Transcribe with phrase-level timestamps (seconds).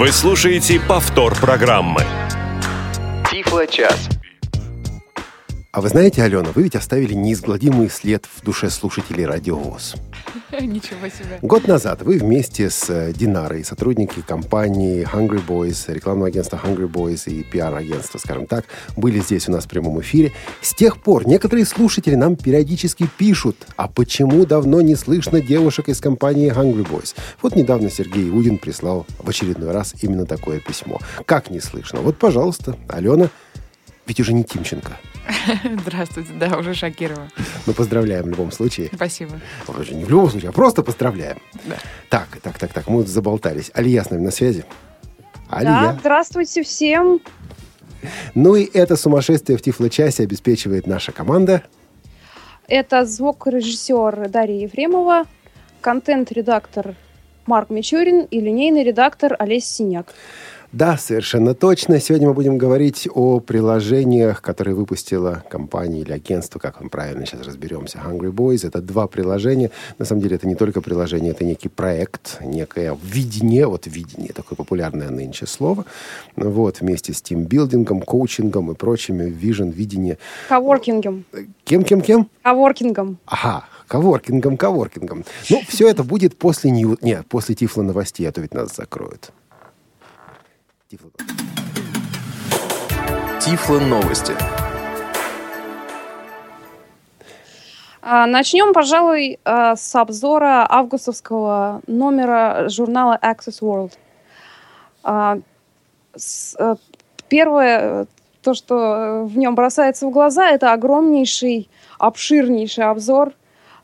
[0.00, 2.00] Вы слушаете повтор программы.
[3.30, 4.08] Тифло-час.
[5.72, 9.94] А вы знаете, Алена, вы ведь оставили неизгладимый след в душе слушателей Радио ВОЗ.
[10.60, 11.38] Ничего себе.
[11.42, 17.32] Год назад вы вместе с э, Динарой, сотрудники компании Hungry Boys, рекламного агентства Hungry Boys
[17.32, 18.64] и пиар-агентства, скажем так,
[18.96, 20.32] были здесь у нас в прямом эфире.
[20.60, 26.00] С тех пор некоторые слушатели нам периодически пишут, а почему давно не слышно девушек из
[26.00, 27.14] компании Hungry Boys?
[27.42, 30.98] Вот недавно Сергей Удин прислал в очередной раз именно такое письмо.
[31.26, 32.00] Как не слышно?
[32.00, 33.30] Вот, пожалуйста, Алена,
[34.04, 34.96] ведь уже не Тимченко.
[35.82, 37.28] Здравствуйте, да, уже шокировала.
[37.66, 38.90] Мы поздравляем в любом случае.
[38.94, 39.40] Спасибо.
[39.68, 41.38] Уже не в любом случае, а просто поздравляем.
[41.64, 41.76] Да.
[42.08, 43.70] Так, так, так, так, мы заболтались.
[43.74, 44.64] Алия с нами на связи.
[45.50, 45.96] Да, Алия.
[46.00, 47.20] здравствуйте всем.
[48.34, 51.62] Ну и это сумасшествие в Тифло-часе обеспечивает наша команда.
[52.66, 55.24] Это звукорежиссер Дарья Ефремова,
[55.80, 56.94] контент-редактор
[57.46, 60.14] Марк Мичурин и линейный редактор Олесь Синяк.
[60.72, 61.98] Да, совершенно точно.
[61.98, 67.44] Сегодня мы будем говорить о приложениях, которые выпустила компания или агентство, как мы правильно сейчас
[67.44, 68.64] разберемся, Hungry Boys.
[68.64, 69.72] Это два приложения.
[69.98, 74.56] На самом деле это не только приложение, это некий проект, некое видение, вот видение, такое
[74.56, 75.86] популярное нынче слово.
[76.36, 80.18] Вот, вместе с тимбилдингом, коучингом и прочими, вижен, видение.
[80.48, 81.24] Коворкингом.
[81.64, 82.30] Кем, кем, кем?
[82.44, 83.18] Коворкингом.
[83.26, 85.24] Ага, коворкингом, коворкингом.
[85.50, 86.70] Ну, все это будет после.
[86.70, 89.32] Нет, после Тифла новостей, а то ведь нас закроют.
[90.90, 91.10] Тифло.
[93.40, 94.32] Тифло новости.
[98.02, 103.92] А, Начнем, пожалуй, а, с обзора августовского номера журнала Access World.
[105.04, 105.38] А,
[107.28, 108.08] Первое,
[108.42, 113.34] то, что в нем бросается в глаза, это огромнейший, обширнейший обзор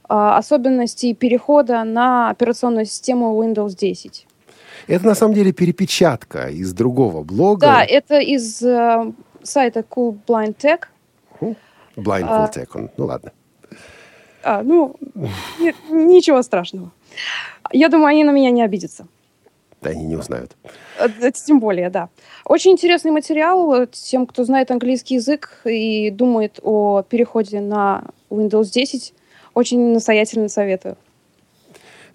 [0.08, 4.25] особенностей перехода на операционную систему Windows 10.
[4.86, 7.66] Это на самом деле перепечатка из другого блога.
[7.66, 10.84] Да, это из э, сайта Cool Blind Tech.
[11.96, 12.91] Blindfold а- Tech он.
[12.96, 13.33] Ну ладно.
[14.42, 14.95] А, ну,
[15.58, 16.92] ни- ничего страшного.
[17.73, 19.06] Я думаю, они на меня не обидятся.
[19.83, 20.56] Да, они не узнают.
[20.98, 22.08] Э, Тем более, да.
[22.45, 29.14] Очень интересный материал тем, кто знает английский язык и думает о переходе на Windows 10.
[29.55, 30.96] Очень настоятельно советую.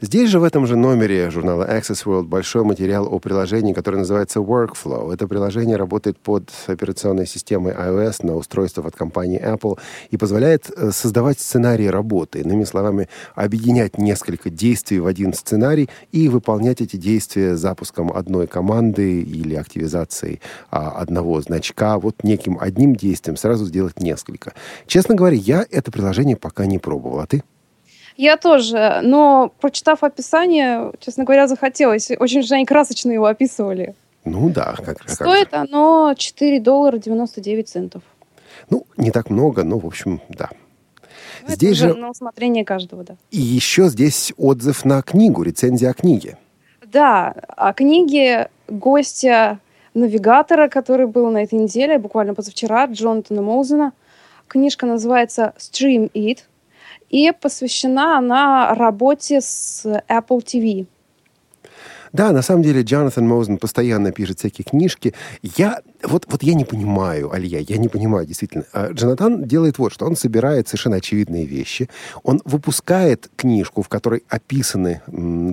[0.03, 4.39] Здесь же в этом же номере журнала Access World большой материал о приложении, которое называется
[4.39, 5.13] Workflow.
[5.13, 9.77] Это приложение работает под операционной системой iOS на устройствах от компании Apple
[10.09, 12.39] и позволяет э, создавать сценарии работы.
[12.39, 19.21] Иными словами, объединять несколько действий в один сценарий и выполнять эти действия запуском одной команды
[19.21, 20.41] или активизацией
[20.71, 21.99] а, одного значка.
[21.99, 24.53] Вот неким одним действием сразу сделать несколько.
[24.87, 27.19] Честно говоря, я это приложение пока не пробовал.
[27.19, 27.43] А ты?
[28.17, 32.11] Я тоже, но прочитав описание, честно говоря, захотелось.
[32.19, 33.95] Очень же они красочно его описывали.
[34.25, 35.15] Ну да, как, как же.
[35.15, 38.03] Стоит оно 4 доллара 99 центов.
[38.69, 40.49] Ну, не так много, но, в общем, да.
[41.47, 43.15] Ну, Здесь же на усмотрение каждого, да.
[43.31, 46.37] и еще здесь отзыв на книгу, рецензия о книге.
[46.85, 49.59] Да, о книге гостя
[49.93, 53.93] навигатора, который был на этой неделе, буквально позавчера, Джонатана Моузена.
[54.47, 56.39] Книжка называется «Stream It»,
[57.11, 60.87] и посвящена она работе с Apple TV.
[62.13, 65.13] Да, на самом деле Джонатан Моузен постоянно пишет всякие книжки.
[65.41, 68.65] Я, вот, вот я не понимаю, Алия, я не понимаю, действительно.
[68.73, 70.05] А Джонатан делает вот что.
[70.05, 71.89] Он собирает совершенно очевидные вещи.
[72.23, 75.01] Он выпускает книжку, в которой описаны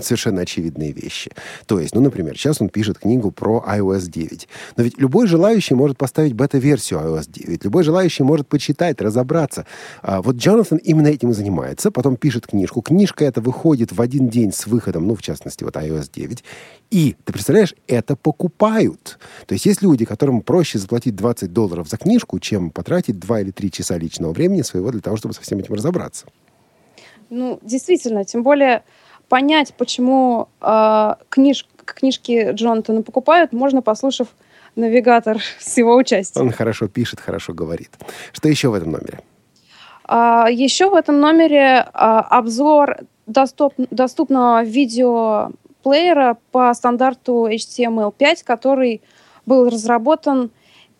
[0.02, 1.30] совершенно очевидные вещи.
[1.66, 4.48] То есть, ну, например, сейчас он пишет книгу про iOS 9.
[4.76, 7.64] Но ведь любой желающий может поставить бета-версию iOS 9.
[7.64, 9.66] Любой желающий может почитать, разобраться.
[10.02, 11.90] А вот Джонатан именно этим и занимается.
[11.90, 12.82] Потом пишет книжку.
[12.82, 16.44] Книжка эта выходит в один день с выходом, ну, в частности, вот iOS 9.
[16.90, 19.18] И, ты представляешь, это покупают.
[19.46, 23.50] То есть есть люди, которым проще заплатить 20 долларов за книжку, чем потратить 2 или
[23.50, 26.26] 3 часа личного времени своего для того, чтобы со всем этим разобраться.
[27.30, 28.82] Ну, действительно, тем более
[29.28, 34.28] понять, почему э, книж, книжки Джонатана покупают, можно, послушав
[34.76, 36.46] навигатор с его участием.
[36.46, 37.90] Он хорошо пишет, хорошо говорит.
[38.32, 39.20] Что еще в этом номере?
[40.04, 49.02] А, еще в этом номере а, обзор доступ, доступного видеоплеера по стандарту HTML5, который
[49.48, 50.50] был разработан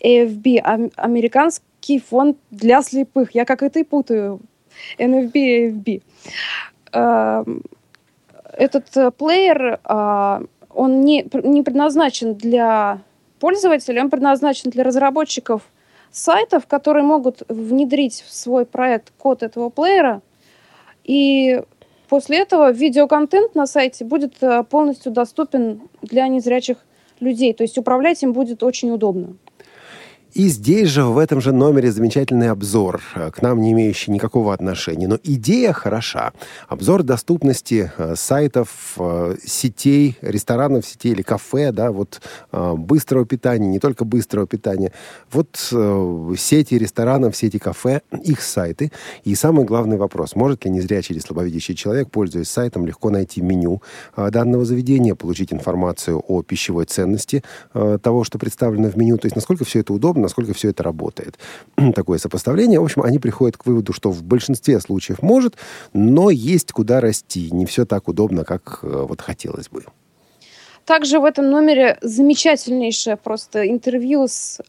[0.01, 3.35] AFB, ам- американский фонд для слепых.
[3.35, 4.41] Я как и ты путаю.
[4.99, 6.03] NFB и AFB.
[6.93, 7.45] А,
[8.53, 10.43] Этот э, плеер, а,
[10.75, 13.01] он не, не предназначен для
[13.39, 15.63] пользователей, он предназначен для разработчиков
[16.11, 20.23] сайтов, которые могут внедрить в свой проект код этого плеера,
[21.05, 21.63] и
[22.09, 26.79] после этого видеоконтент на сайте будет э, полностью доступен для незрячих
[27.21, 27.53] людей.
[27.53, 29.37] То есть управлять им будет очень удобно.
[30.39, 34.55] И здесь же, в этом же номере, замечательный обзор, э, к нам не имеющий никакого
[34.55, 35.09] отношения.
[35.09, 36.33] Но идея хороша.
[36.69, 42.21] Обзор доступности э, сайтов, э, сетей, ресторанов, сетей или кафе, да, вот
[42.53, 44.93] быстрого питания, не только быстрого питания.
[45.33, 48.93] Вот сети ресторанов, сети кафе, их сайты.
[49.25, 53.83] И самый главный вопрос, может ли незрячий или слабовидящий человек, пользуясь сайтом, легко найти меню
[54.17, 57.43] данного заведения, получить информацию о пищевой ценности
[57.73, 59.19] того, что представлено в меню.
[59.19, 61.39] То есть насколько все это удобно, насколько все это работает.
[61.95, 62.81] Такое сопоставление.
[62.81, 65.57] В общем, они приходят к выводу, что в большинстве случаев может,
[65.93, 67.51] но есть куда расти.
[67.51, 69.85] Не все так удобно, как э, вот хотелось бы.
[70.85, 74.61] Также в этом номере замечательнейшее просто интервью с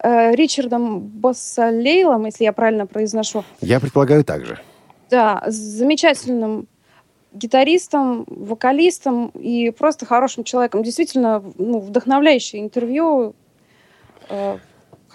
[0.00, 3.44] э, Ричардом Боссалейлом, если я правильно произношу.
[3.60, 4.58] Я предполагаю так же.
[5.10, 6.66] Да, с замечательным
[7.32, 10.82] гитаристом, вокалистом и просто хорошим человеком.
[10.82, 13.34] Действительно, ну, вдохновляющее интервью.
[14.28, 14.58] Э,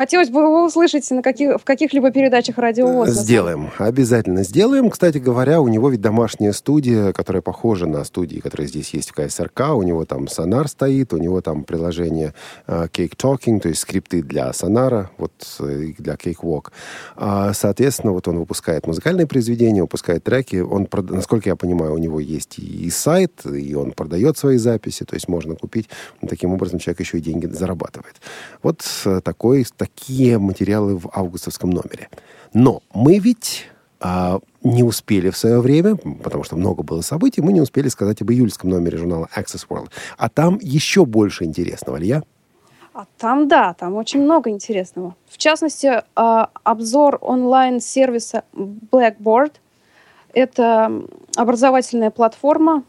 [0.02, 4.90] Хотелось бы его услышать на каких, в каких-либо передачах радио Сделаем, обязательно сделаем.
[4.90, 9.14] Кстати говоря, у него ведь домашняя студия, которая похожа на студии, которые здесь есть в
[9.14, 9.76] КСРК.
[9.76, 12.34] У него там сонар стоит, у него там приложение
[12.66, 16.72] uh, Cake Talking, то есть скрипты для сонара, вот э, для Cake Walk.
[17.16, 20.56] Uh, соответственно, вот он выпускает музыкальные произведения, выпускает треки.
[20.56, 25.14] Он, насколько я понимаю, у него есть и сайт, и он продает свои записи, то
[25.14, 25.90] есть можно купить.
[26.28, 28.16] Таким образом, человек еще и деньги зарабатывает.
[28.64, 29.64] Вот э, такой
[29.96, 32.10] такие материалы в августовском номере.
[32.54, 33.68] Но мы ведь
[34.00, 38.22] а, не успели в свое время, потому что много было событий, мы не успели сказать
[38.22, 39.90] об июльском номере журнала Access World.
[40.18, 42.24] А там еще больше интересного, Илья?
[42.94, 45.16] А там, да, там очень много интересного.
[45.30, 49.54] В частности, а, обзор онлайн-сервиса Blackboard.
[50.34, 50.92] Это
[51.36, 52.84] образовательная платформа,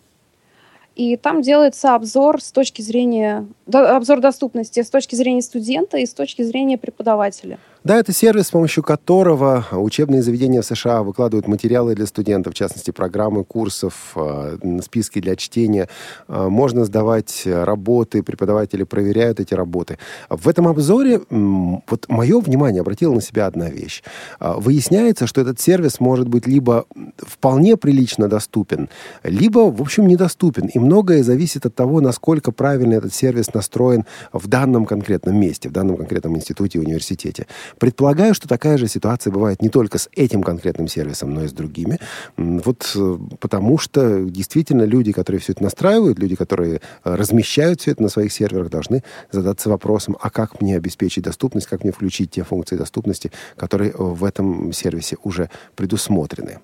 [0.95, 6.13] и там делается обзор с точки зрения, обзор доступности с точки зрения студента и с
[6.15, 7.59] точки зрения преподавателя.
[7.85, 12.57] Да, это сервис, с помощью которого учебные заведения в США выкладывают материалы для студентов, в
[12.57, 15.89] частности, программы курсов, э, списки для чтения.
[16.29, 19.99] Э, можно сдавать работы, преподаватели проверяют эти работы.
[20.31, 24.05] В этом обзоре вот мое внимание обратило на себя одна вещь.
[24.39, 26.85] Э, выясняется, что этот сервис может быть либо
[27.19, 28.91] вполне прилично доступен,
[29.25, 30.67] либо, в общем, недоступен.
[30.67, 35.73] И многое зависит от того, насколько правильно этот сервис настроен в данном конкретном месте, в
[35.73, 37.49] данном конкретном институте, университете.
[37.79, 41.53] Предполагаю, что такая же ситуация бывает не только с этим конкретным сервисом, но и с
[41.53, 41.99] другими.
[42.37, 47.93] Вот э, потому что действительно люди, которые все это настраивают, люди, которые э, размещают все
[47.93, 52.31] это на своих серверах, должны задаться вопросом, а как мне обеспечить доступность, как мне включить
[52.31, 56.59] те функции доступности, которые э, в этом сервисе уже предусмотрены.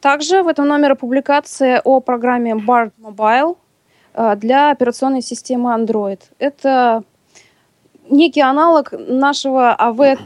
[0.00, 3.56] Также в этом номере публикация о программе BART Mobile
[4.36, 6.20] для операционной системы Android.
[6.38, 7.04] Это
[8.10, 10.18] некий аналог нашего АВ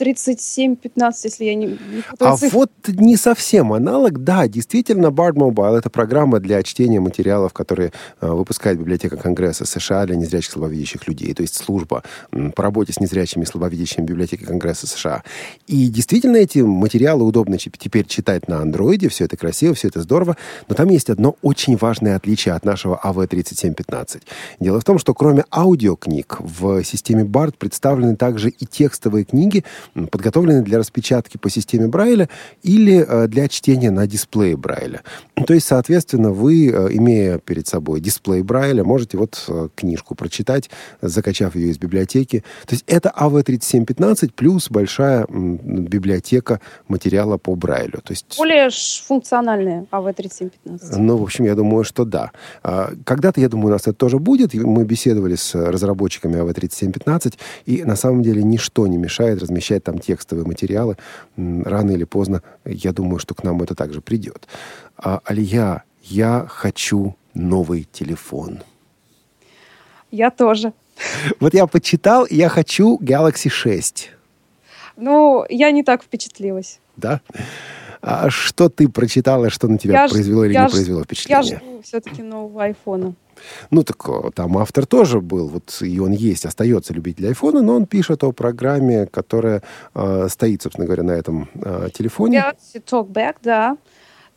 [0.00, 1.76] 3715, если я не, не
[2.18, 2.58] А цифры.
[2.58, 4.24] вот не совсем аналог.
[4.24, 7.92] Да, действительно, Bard Mobile— это программа для чтения материалов, которые
[8.22, 12.02] э, выпускает Библиотека Конгресса США для незрячих слабовидящих людей, то есть служба
[12.32, 15.22] э, по работе с незрячими слабовидящими Библиотеки Конгресса США.
[15.66, 20.38] И действительно, эти материалы удобно теперь читать на андроиде, все это красиво, все это здорово,
[20.68, 24.22] но там есть одно очень важное отличие от нашего AV3715.
[24.60, 29.62] Дело в том, что кроме аудиокниг в системе Bard представлены также и текстовые книги,
[30.10, 32.28] подготовлены для распечатки по системе Брайля
[32.62, 35.02] или э, для чтения на дисплее Брайля.
[35.46, 40.70] То есть, соответственно, вы, э, имея перед собой дисплей Брайля, можете вот э, книжку прочитать,
[41.00, 42.44] закачав ее из библиотеки.
[42.66, 48.00] То есть это АВ-3715 плюс большая библиотека материала по Брайлю.
[48.04, 48.36] То есть...
[48.38, 48.70] Более
[49.06, 50.96] функциональная АВ-3715.
[50.98, 52.30] Ну, в общем, я думаю, что да.
[52.62, 54.54] А, когда-то, я думаю, у нас это тоже будет.
[54.54, 57.34] Мы беседовали с разработчиками АВ-3715,
[57.66, 60.96] и на самом деле ничто не мешает размещать читать там текстовые материалы,
[61.36, 64.48] рано или поздно, я думаю, что к нам это также придет.
[64.96, 68.62] А, Алия, я хочу новый телефон.
[70.10, 70.72] Я тоже.
[71.40, 74.10] Вот я почитал, я хочу Galaxy 6.
[74.96, 76.80] Ну, я не так впечатлилась.
[76.96, 77.20] Да?
[78.02, 81.50] А что ты прочитала, что на тебя я произвело ж, или не ж, произвело впечатление?
[81.52, 83.14] Я жду все-таки нового айфона.
[83.70, 87.74] Ну, так э, там автор тоже был, вот и он есть, остается любитель айфона, но
[87.74, 89.62] он пишет о программе, которая
[89.94, 92.38] э, стоит, собственно говоря, на этом э, телефоне.
[92.38, 93.76] Galaxy Talkback, да.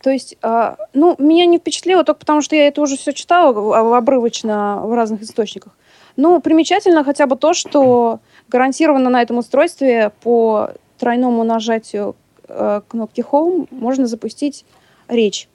[0.02, 3.98] То есть, э, ну, меня не впечатлило только потому, что я это уже все читала
[3.98, 5.74] обрывочно в разных источниках.
[6.16, 12.16] Ну, примечательно хотя бы то, что гарантированно на этом устройстве по тройному нажатию
[12.48, 14.66] э, кнопки Home можно запустить
[15.08, 15.48] речь,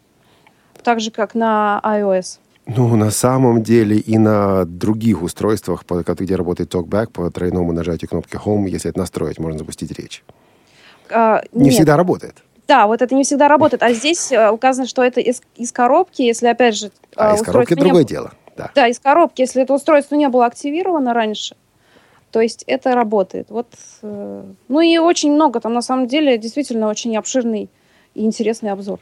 [0.83, 2.39] так же, как на iOS.
[2.67, 8.37] Ну, на самом деле и на других устройствах, где работает TalkBack, по тройному нажатию кнопки
[8.37, 10.23] Home, если это настроить, можно запустить речь.
[11.11, 11.75] А, Не нет.
[11.75, 12.43] всегда работает.
[12.67, 13.83] Да, вот это не всегда работает.
[13.83, 17.43] А здесь э, указано, что это из, из коробки, если, опять же, А э, из
[17.43, 18.33] коробки другое было- дело.
[18.59, 18.71] Да.
[18.75, 21.57] Да, из коробки, если это устройство не было активировано раньше,
[22.31, 23.51] то есть это работает.
[23.51, 23.67] Вот,
[24.03, 27.69] э, ну и очень много, там на самом деле действительно очень обширный
[28.15, 29.01] и интересный обзор.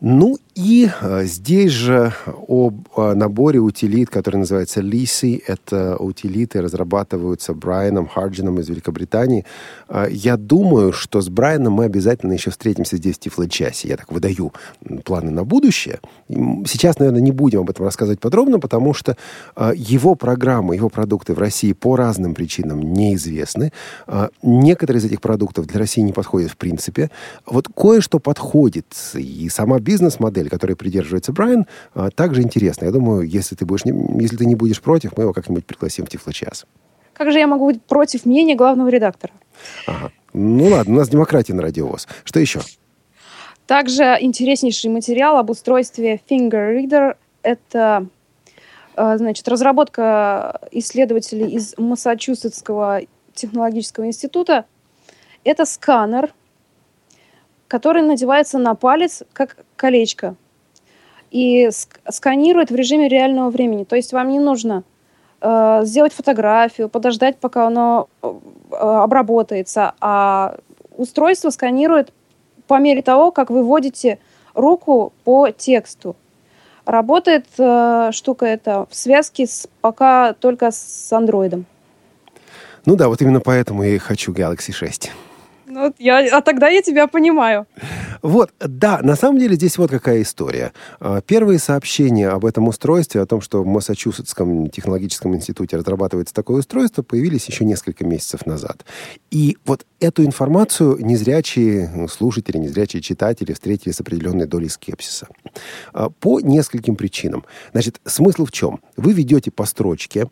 [0.00, 2.14] Ну и э, здесь же
[2.48, 5.42] об э, наборе утилит, который называется Lisi.
[5.46, 9.44] Это утилиты разрабатываются Брайаном Харджином из Великобритании.
[9.90, 13.88] Э, я думаю, что с Брайаном мы обязательно еще встретимся здесь в Тифло-часе.
[13.88, 14.54] Я так выдаю
[15.04, 16.00] планы на будущее.
[16.28, 19.18] Сейчас, наверное, не будем об этом рассказывать подробно, потому что
[19.74, 23.72] его программы, его продукты в России по разным причинам неизвестны.
[24.42, 27.10] Некоторые из этих продуктов для России не подходят в принципе.
[27.44, 28.86] Вот кое-что подходит.
[29.14, 32.86] И сама бизнес-модель, которой придерживается Брайан, э, также интересна.
[32.86, 33.84] Я думаю, если ты, будешь
[34.20, 36.66] если ты не будешь против, мы его как-нибудь пригласим в Тифло-час.
[37.12, 39.32] Как же я могу быть против мнения главного редактора?
[39.86, 40.12] Ага.
[40.32, 42.06] Ну ладно, у нас демократия на радиовоз.
[42.24, 42.60] Что еще?
[43.66, 47.16] Также интереснейший материал об устройстве Finger Reader.
[47.42, 48.06] Это
[48.96, 53.00] э, значит, разработка исследователей из Массачусетского
[53.34, 54.66] технологического института.
[55.42, 56.32] Это сканер,
[57.68, 60.36] который надевается на палец как колечко
[61.30, 63.84] и ск- сканирует в режиме реального времени.
[63.84, 64.84] То есть вам не нужно
[65.40, 68.28] э, сделать фотографию, подождать, пока оно э,
[68.70, 70.56] обработается, а
[70.96, 72.12] устройство сканирует
[72.66, 74.18] по мере того, как вы вводите
[74.54, 76.16] руку по тексту.
[76.84, 81.66] Работает э, штука эта в связке с, пока только с андроидом.
[82.84, 85.10] Ну да, вот именно поэтому я и хочу Galaxy 6.
[85.68, 87.66] Ну, я, а тогда я тебя понимаю.
[88.22, 90.72] Вот, да, на самом деле здесь вот какая история.
[91.00, 96.58] А, Первые сообщения об этом устройстве, о том, что в Массачусетском технологическом институте разрабатывается такое
[96.58, 98.84] устройство, появились еще несколько месяцев назад.
[99.30, 105.26] И вот эту информацию незрячие ну, слушатели, незрячие читатели встретили с определенной долей скепсиса.
[105.92, 107.44] А, По нескольким причинам.
[107.72, 108.80] Значит, смысл в чем?
[108.96, 110.28] Вы ведете по строчке,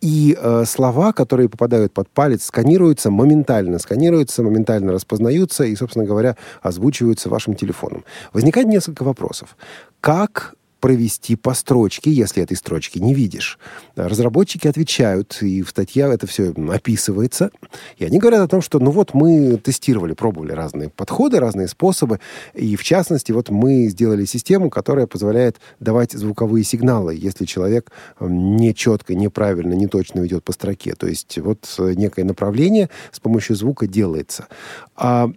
[0.00, 6.36] и э, слова, которые попадают под палец, сканируются моментально, сканируются, моментально распознаются и, собственно говоря,
[6.60, 8.04] озвучиваются вашим телефоном.
[8.32, 9.56] Возникает несколько вопросов.
[10.00, 13.60] Как провести по строчке, если этой строчки не видишь.
[13.94, 17.52] Разработчики отвечают, и в статье это все описывается.
[17.98, 22.18] И они говорят о том, что ну вот мы тестировали, пробовали разные подходы, разные способы,
[22.52, 28.74] и в частности вот мы сделали систему, которая позволяет давать звуковые сигналы, если человек не
[28.74, 30.96] четко, неправильно, не точно ведет по строке.
[30.96, 34.48] То есть вот э, некое направление с помощью звука делается.
[34.96, 35.30] А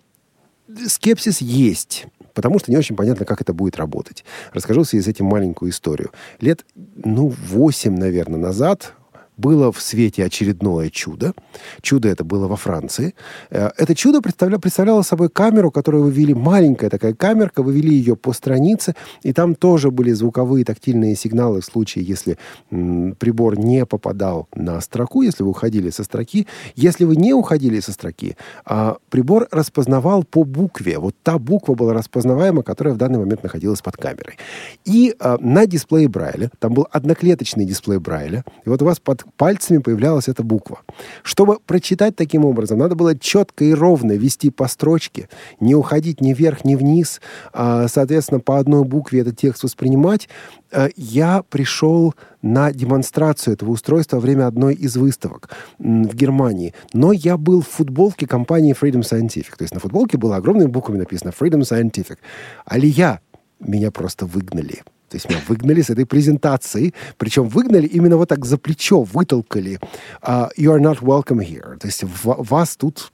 [0.87, 4.23] скепсис есть, потому что не очень понятно, как это будет работать.
[4.53, 6.11] Расскажу в связи с этим маленькую историю.
[6.39, 6.65] Лет,
[7.03, 8.93] ну, 8, наверное, назад
[9.37, 11.33] было в свете очередное чудо.
[11.81, 13.13] Чудо это было во Франции.
[13.49, 18.33] Э, Это чудо представля- представляло собой камеру, которую вывели, маленькая такая камерка, вывели ее по
[18.33, 22.37] странице, и там тоже были звуковые тактильные сигналы в случае, если
[22.71, 26.47] м, прибор не попадал на строку, если вы уходили со строки.
[26.75, 30.97] Если вы не уходили со строки, а, прибор распознавал по букве.
[30.99, 34.37] Вот та буква была распознаваема, которая в данный момент находилась под камерой.
[34.85, 39.24] И а, на дисплее Брайля, там был одноклеточный дисплей Брайля, и вот у вас под
[39.37, 40.79] пальцами появлялась эта буква.
[41.23, 45.29] Чтобы прочитать таким образом, надо было четко и ровно вести по строчке,
[45.59, 47.21] не уходить ни вверх, ни вниз,
[47.53, 50.29] а, соответственно, по одной букве этот текст воспринимать.
[50.71, 56.73] Э, Я пришел на демонстрацию этого устройства во время одной из выставок в Германии.
[56.93, 59.55] Но я был в футболке компании Freedom Scientific.
[59.57, 62.17] То есть на футболке было огромными буквами написано Freedom Scientific.
[62.65, 63.19] Алия
[63.59, 64.83] меня просто выгнали.
[65.09, 69.79] То есть меня выгнали с этой презентации, причем выгнали именно вот так за плечо, вытолкали.
[70.21, 71.77] А, you are not welcome here.
[71.77, 73.11] То есть ва- вас тут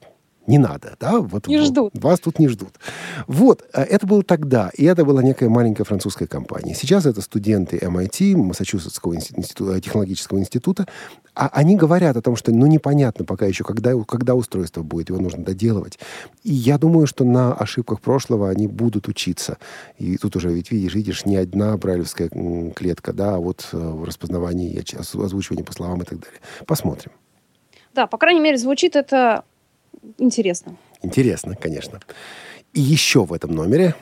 [0.51, 1.19] не надо, да?
[1.19, 1.93] Вот, Не ждут.
[1.93, 2.73] Вас тут не ждут.
[3.27, 6.75] Вот, э, это было тогда, и это была некая маленькая французская компания.
[6.75, 10.87] Сейчас это студенты MIT, Массачусетского института, технологического института,
[11.33, 15.19] а они говорят о том, что ну непонятно пока еще, когда, когда устройство будет, его
[15.19, 15.97] нужно доделывать.
[16.43, 19.57] И я думаю, что на ошибках прошлого они будут учиться.
[19.97, 22.29] И тут уже, ведь видишь, видишь, не одна брайлевская
[22.75, 26.41] клетка, да, а вот э, в распознавании, озвучивании по словам и так далее.
[26.67, 27.11] Посмотрим.
[27.93, 29.43] Да, по крайней мере, звучит это
[30.17, 30.75] интересно.
[31.01, 31.99] Интересно, конечно.
[32.73, 33.95] И еще в этом номере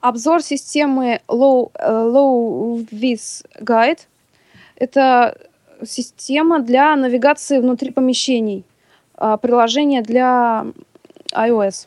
[0.00, 4.00] Обзор системы Low, э, Low Vis Guide.
[4.76, 5.34] Это
[5.82, 8.64] система для навигации внутри помещений.
[9.16, 10.66] а, Приложение для
[11.32, 11.86] iOS.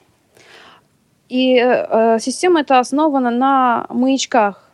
[1.29, 4.66] И э, система эта основана на маячках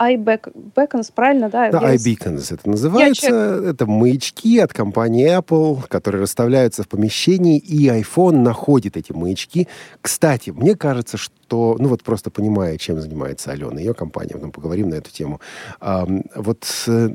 [0.00, 1.70] iBeacons, правильно, да?
[1.70, 3.28] Да, iBeacons это называется.
[3.28, 9.68] Это маячки от компании Apple, которые расставляются в помещении, и iPhone находит эти маячки.
[10.00, 14.88] Кстати, мне кажется, что, ну вот просто понимая, чем занимается Алена, ее компания, потом поговорим
[14.88, 15.40] на эту тему.
[15.80, 17.10] Ам, вот э,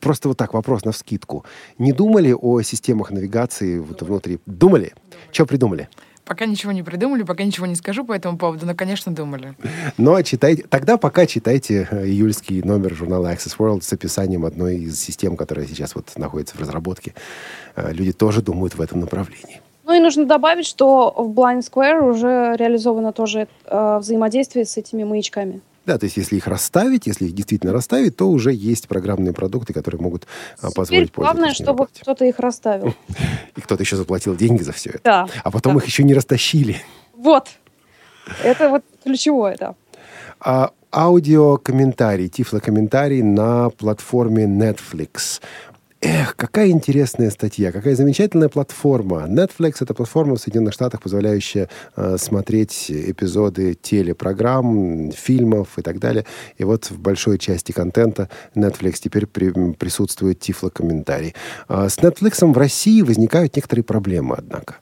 [0.00, 1.44] просто вот так вопрос на вскидку.
[1.78, 4.38] Не думали о системах навигации вот внутри?
[4.46, 4.94] Думали?
[5.30, 5.88] Что придумали?
[6.32, 9.54] Пока ничего не придумали, пока ничего не скажу по этому поводу, но, конечно, думали.
[9.98, 14.98] Но читайте, тогда пока читайте э, июльский номер журнала Access World с описанием одной из
[14.98, 17.12] систем, которая сейчас вот находится в разработке.
[17.76, 19.60] Э, Люди тоже думают в этом направлении.
[19.84, 25.04] Ну и нужно добавить, что в Blind Square уже реализовано тоже э, взаимодействие с этими
[25.04, 25.60] маячками.
[25.84, 29.72] Да, то есть если их расставить, если их действительно расставить, то уже есть программные продукты,
[29.72, 30.26] которые могут
[30.60, 32.94] а, Теперь позволить главное, с ними чтобы кто-то их расставил.
[33.56, 35.00] И кто-то еще заплатил деньги за все это.
[35.04, 35.28] Да.
[35.42, 35.80] А потом Да.
[35.80, 36.76] их еще не растащили.
[37.16, 37.48] Вот.
[38.44, 39.74] Это вот ключевое, да.
[40.38, 45.40] А, аудиокомментарий, тифлокомментарий на платформе Netflix.
[46.04, 49.26] Эх, какая интересная статья, какая замечательная платформа.
[49.28, 56.26] Netflix— это платформа в Соединенных Штатах, позволяющая э, смотреть эпизоды телепрограмм, фильмов и так далее.
[56.58, 61.36] И вот в большой части контента Netflix теперь при- присутствует тифлокомментарий.
[61.68, 64.78] А с Netflix в России возникают некоторые проблемы, однако.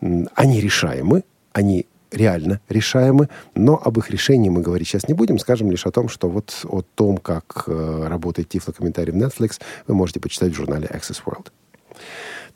[0.00, 5.70] Они решаемы, они реально решаемы, но об их решении мы говорить сейчас не будем, скажем
[5.70, 10.20] лишь о том, что вот о том, как э, работает тифлокомментарий в Netflix, вы можете
[10.20, 11.48] почитать в журнале Access World.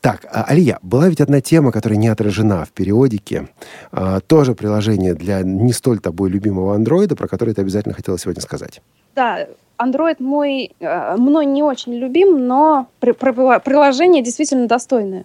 [0.00, 3.48] Так, а, Алия, была ведь одна тема, которая не отражена в периодике.
[3.90, 8.40] А, тоже приложение для не столь тобой любимого андроида, про которое ты обязательно хотела сегодня
[8.40, 8.80] сказать.
[9.16, 15.24] Да, Android мой, э, мной не очень любим, но при- при- приложение действительно достойное.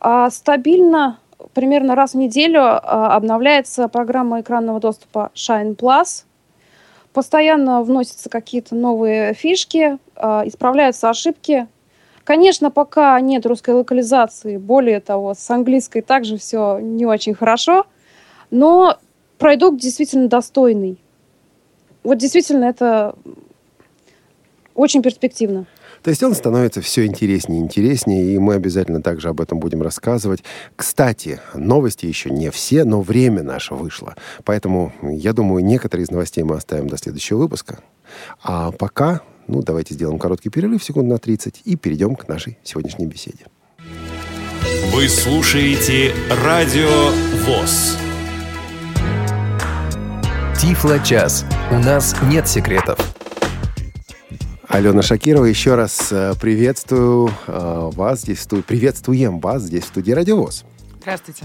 [0.00, 1.18] А, Стабильно,
[1.52, 6.24] примерно раз в неделю а, обновляется программа экранного доступа Shine Plus.
[7.12, 11.66] Постоянно вносятся какие-то новые фишки, а, исправляются ошибки.
[12.24, 17.86] Конечно, пока нет русской локализации, более того, с английской также все не очень хорошо,
[18.50, 18.98] но
[19.38, 20.98] продукт действительно достойный.
[22.02, 23.14] Вот действительно это
[24.74, 25.66] очень перспективно.
[26.02, 29.82] То есть он становится все интереснее и интереснее, и мы обязательно также об этом будем
[29.82, 30.44] рассказывать.
[30.76, 34.14] Кстати, новости еще не все, но время наше вышло.
[34.44, 37.80] Поэтому, я думаю, некоторые из новостей мы оставим до следующего выпуска.
[38.42, 43.06] А пока, ну, давайте сделаем короткий перерыв, секунд на 30, и перейдем к нашей сегодняшней
[43.06, 43.46] беседе.
[44.92, 46.12] Вы слушаете
[46.44, 47.10] Радио
[47.44, 47.98] ВОЗ.
[50.60, 51.44] Тифло-час.
[51.70, 52.98] У нас нет секретов.
[54.76, 60.12] Алена Шакирова, еще раз э, приветствую э, вас здесь, сту- приветствуем вас здесь в студии
[60.12, 60.66] Радиовоз.
[61.00, 61.44] Здравствуйте.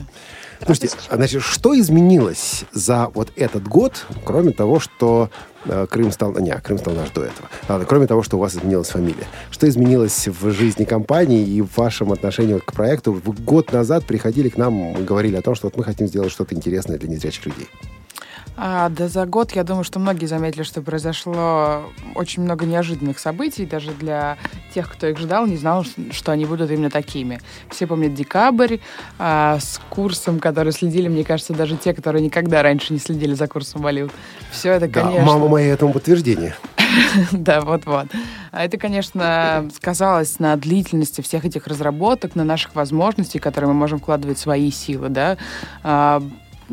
[0.66, 5.30] Слушайте, а, значит, что изменилось за вот этот год, кроме того, что
[5.64, 6.34] э, Крым стал...
[6.40, 7.48] Не, Крым стал наш до этого.
[7.70, 9.28] Ладно, кроме того, что у вас изменилась фамилия.
[9.50, 13.14] Что изменилось в жизни компании и в вашем отношении к проекту?
[13.14, 16.34] Вы год назад приходили к нам и говорили о том, что вот мы хотим сделать
[16.34, 17.70] что-то интересное для незрячих людей.
[18.58, 21.84] А, да за год, я думаю, что многие заметили, что произошло
[22.16, 24.38] очень много неожиданных событий, даже для
[24.74, 27.40] тех, кто их ждал, не знал, что они будут именно такими.
[27.70, 28.78] Все помнят декабрь
[29.18, 33.48] а, с курсом, который следили, мне кажется, даже те, которые никогда раньше не следили за
[33.48, 34.12] курсом валют.
[34.52, 35.26] Все это, Да, конечно...
[35.26, 36.56] мама моя этому подтверждение.
[37.32, 38.08] Да, вот-вот.
[38.52, 44.00] А это, конечно, сказалось на длительности всех этих разработок, на наших возможностей, которые мы можем
[44.00, 45.38] вкладывать свои силы, да.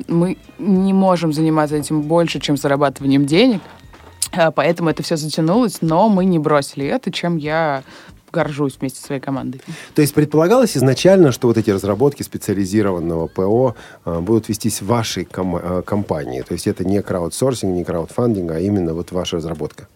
[0.06, 3.60] Мы не можем заниматься этим больше, чем зарабатыванием денег,
[4.32, 7.82] а, поэтому это все затянулось, но мы не бросили это, чем я
[8.30, 9.60] горжусь вместе со своей командой.
[9.94, 15.24] То есть предполагалось изначально, что вот эти разработки специализированного ПО э, будут вестись в вашей
[15.24, 16.42] ком- э, компании.
[16.42, 19.88] То есть это не краудсорсинг, не краудфандинг, а именно вот ваша разработка.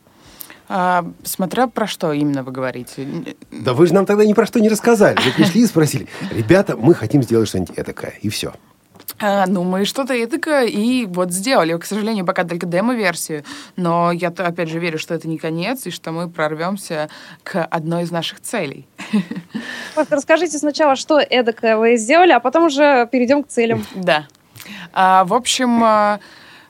[0.69, 3.07] А, смотря про что именно вы говорите.
[3.51, 5.19] Да вы же нам тогда ни про что не рассказали.
[5.23, 8.15] Вы пришли и спросили, ребята, мы хотим сделать что-нибудь этакое.
[8.23, 8.55] И все.
[9.19, 11.77] А, ну, мы что-то этакое и вот сделали.
[11.77, 13.45] К сожалению, пока только демо-версию,
[13.77, 17.09] но я, опять же, верю, что это не конец, и что мы прорвемся
[17.43, 18.87] к одной из наших целей.
[20.11, 23.85] Расскажите сначала, что эдакое вы сделали, а потом уже перейдем к целям.
[23.95, 24.27] Да.
[24.93, 26.21] А, в общем, а,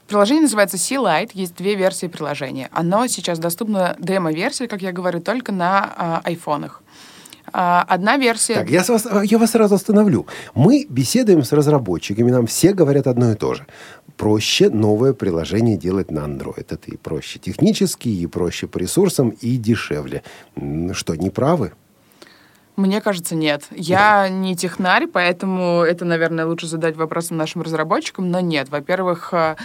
[0.07, 1.31] приложение называется Sea Light.
[1.33, 2.69] Есть две версии приложения.
[2.73, 6.83] Оно сейчас доступно, демо-версия, как я говорю, только на а, айфонах.
[7.53, 8.55] А, одна версия...
[8.55, 10.27] Так, я, вас, я вас сразу остановлю.
[10.55, 13.67] Мы беседуем с разработчиками, нам все говорят одно и то же.
[14.17, 16.67] Проще новое приложение делать на Android.
[16.69, 20.23] Это и проще технически, и проще по ресурсам, и дешевле.
[20.93, 21.73] Что, не правы?
[22.77, 23.65] Мне кажется, нет.
[23.71, 28.71] Я не технарь, поэтому это, наверное, лучше задать вопросом нашим разработчикам, но нет.
[28.71, 29.57] Во-первых, э,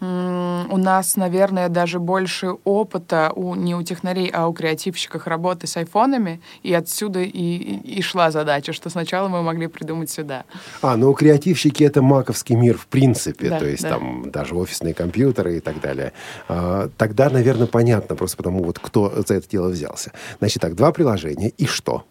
[0.00, 5.76] у нас, наверное, даже больше опыта у, не у технарей, а у креативщиков работы с
[5.76, 10.44] айфонами, и отсюда и, и, шла задача, что сначала мы могли придумать сюда.
[10.82, 13.90] А, ну креативщики— это маковский мир в принципе, Да, то есть да.
[13.90, 16.12] там даже офисные компьютеры и так далее.
[16.48, 20.12] А, тогда, наверное, понятно, просто потому вот кто за это дело взялся.
[20.38, 22.04] Значит так, два приложения, и что?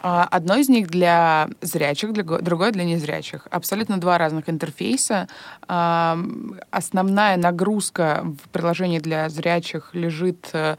[0.00, 3.46] А, Одно из них для зрячих, для го- другое для незрячих.
[3.50, 5.28] Абсолютно два разных интерфейса.
[5.66, 10.76] Ам, Основная нагрузка в приложении для зрячих лежит э,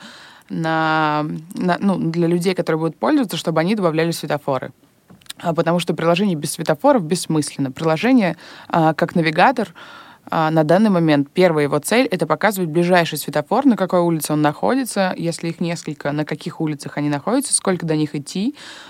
[0.50, 4.72] на, на- ну, для людей, которые будут пользоваться, чтобы они добавляли светофоры.
[5.42, 7.72] А, Потому что приложение без светофоров бессмысленно.
[7.72, 9.74] Приложение а, как навигатор
[10.32, 14.42] а, на данный момент первая его цель— это показывать ближайший светофор, на какой улице он
[14.42, 18.89] находится, если их несколько, на каких улицах они находятся, сколько до них идти, а,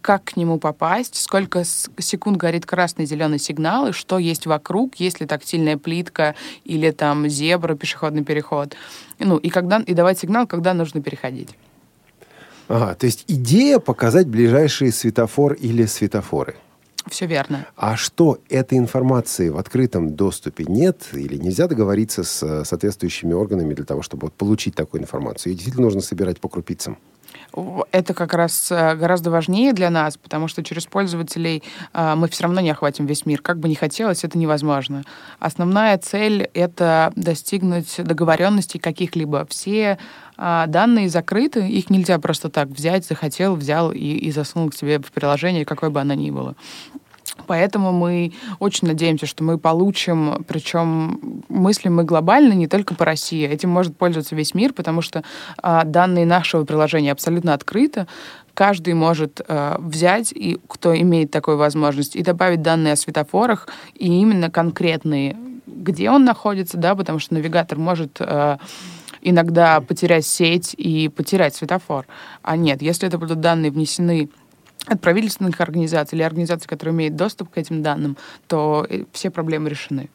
[0.00, 5.20] как к нему попасть, сколько секунд горит красный зеленый сигнал, и что есть вокруг, есть
[5.20, 8.74] ли тактильная плитка или там зебра, пешеходный переход.
[9.18, 11.50] Ну, и, когда, и давать сигнал, когда нужно переходить.
[12.68, 16.56] Ага, то есть идея показать ближайший светофор или светофоры.
[17.06, 17.66] Все верно.
[17.76, 21.08] А что, этой информации в открытом доступе нет?
[21.12, 25.52] Или нельзя договориться с э, соответствующими органами для того, чтобы вот получить такую информацию?
[25.52, 26.98] Ее действительно нужно собирать по крупицам.
[27.92, 32.44] Это как раз э, гораздо важнее для нас, потому что через пользователей э, мы все
[32.44, 33.40] равно не охватим весь мир.
[33.40, 35.04] Как бы ни хотелось, это невозможно.
[35.38, 39.46] Основная цель— это достигнуть договоренностей каких-либо.
[39.48, 39.98] Все
[40.36, 44.98] э, данные закрыты, их нельзя просто так взять, захотел, взял и, и засунул к себе
[44.98, 46.54] в приложение, какое бы оно ни было.
[47.46, 53.46] Поэтому мы очень надеемся, что мы получим, причем мыслим мы глобально, не только по России.
[53.46, 55.22] Этим может пользоваться весь мир, потому что
[55.62, 58.06] а, данные нашего приложения абсолютно открыты.
[58.54, 64.08] Каждый может э, взять, и кто имеет такую возможность, и добавить данные о светофорах, и
[64.08, 68.56] именно конкретные, где он находится, да, потому что навигатор может э,
[69.22, 72.06] иногда потерять сеть и потерять светофор.
[72.42, 74.28] А нет, если это будут данные внесены
[74.88, 79.70] от правительственных организаций или организаций, которые имеют доступ к этим данным, то э, все проблемы
[79.70, 80.08] решены.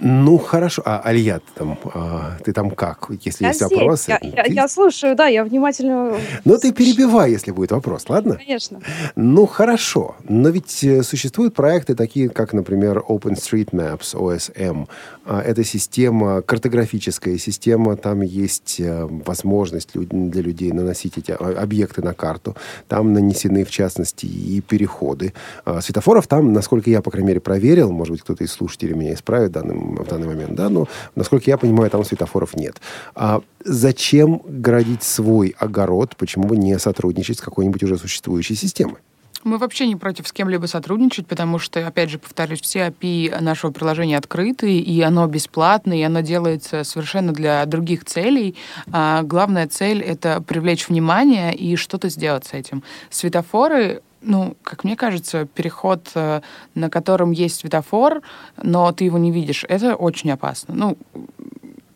[0.00, 0.82] Ну, хорошо.
[0.84, 3.08] А, Алия, ты там, а, ты там как?
[3.24, 3.76] Если Я есть здесь.
[3.78, 4.10] вопросы...
[4.10, 6.14] Я, я- ты- я слушаю, да, я внимательно...
[6.44, 8.36] Ну, ты перебивай, если будет вопрос, ладно?
[8.36, 8.80] Конечно.
[9.16, 10.14] Ну, хорошо.
[10.28, 14.88] Но ведь э, существуют проекты такие, как, например, OpenStreetMaps, OSM.
[15.26, 17.96] А, Это система, картографическая система.
[17.96, 22.54] Там есть э, возможность для людей наносить эти а, объекты на карту.
[22.86, 25.32] Там нанесены, в частности, и переходы.
[25.64, 29.14] А, Светофоров там, насколько я, по крайней мере, проверил, может быть, кто-то из слушателей меня
[29.14, 32.80] исправит в данный, в данный момент, да, но, насколько я понимаю, там светофоров нет.
[33.14, 36.16] А зачем градить свой огород?
[36.16, 38.98] Почему бы не сотрудничать с какой-нибудь уже существующей системой?
[39.44, 43.70] Мы вообще не против с кем-либо сотрудничать, потому что, опять же, повторюсь, все API нашего
[43.70, 48.56] приложения открыты, и оно бесплатное, и оно делается совершенно для других целей.
[48.90, 52.82] А главная цель— это привлечь внимание и что-то сделать с этим.
[53.10, 56.40] Светофоры ну, как мне кажется, переход, э,
[56.74, 58.22] на котором есть светофор,
[58.62, 60.74] но ты его не видишь, это очень опасно.
[60.74, 60.98] Ну,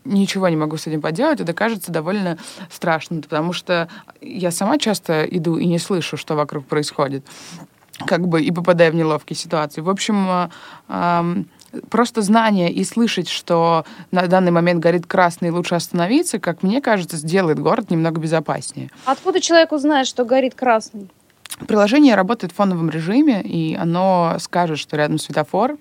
[0.05, 2.39] ничего не могу с этим поделать, это кажется довольно
[2.71, 3.89] страшно, потому что
[4.21, 7.25] я сама часто иду и не слышу, что вокруг происходит,
[8.07, 9.81] как бы и попадаю в неловкие ситуации.
[9.81, 10.51] В общем,
[10.89, 11.45] э,
[11.89, 17.17] просто знание и слышать, что на данный момент горит красный, лучше остановиться, как мне кажется,
[17.17, 18.91] сделает город немного безопаснее.
[19.05, 21.09] Откуда человек узнает, что горит красный?
[21.67, 25.77] Приложение работает в фоновом режиме, и оно скажет, что рядом светофор,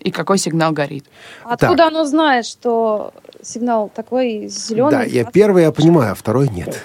[0.00, 1.04] и какой сигнал горит.
[1.44, 4.90] Откуда оно знает, что сигнал такой зеленый?
[4.90, 6.84] Да, я первый я понимаю, а второй нет.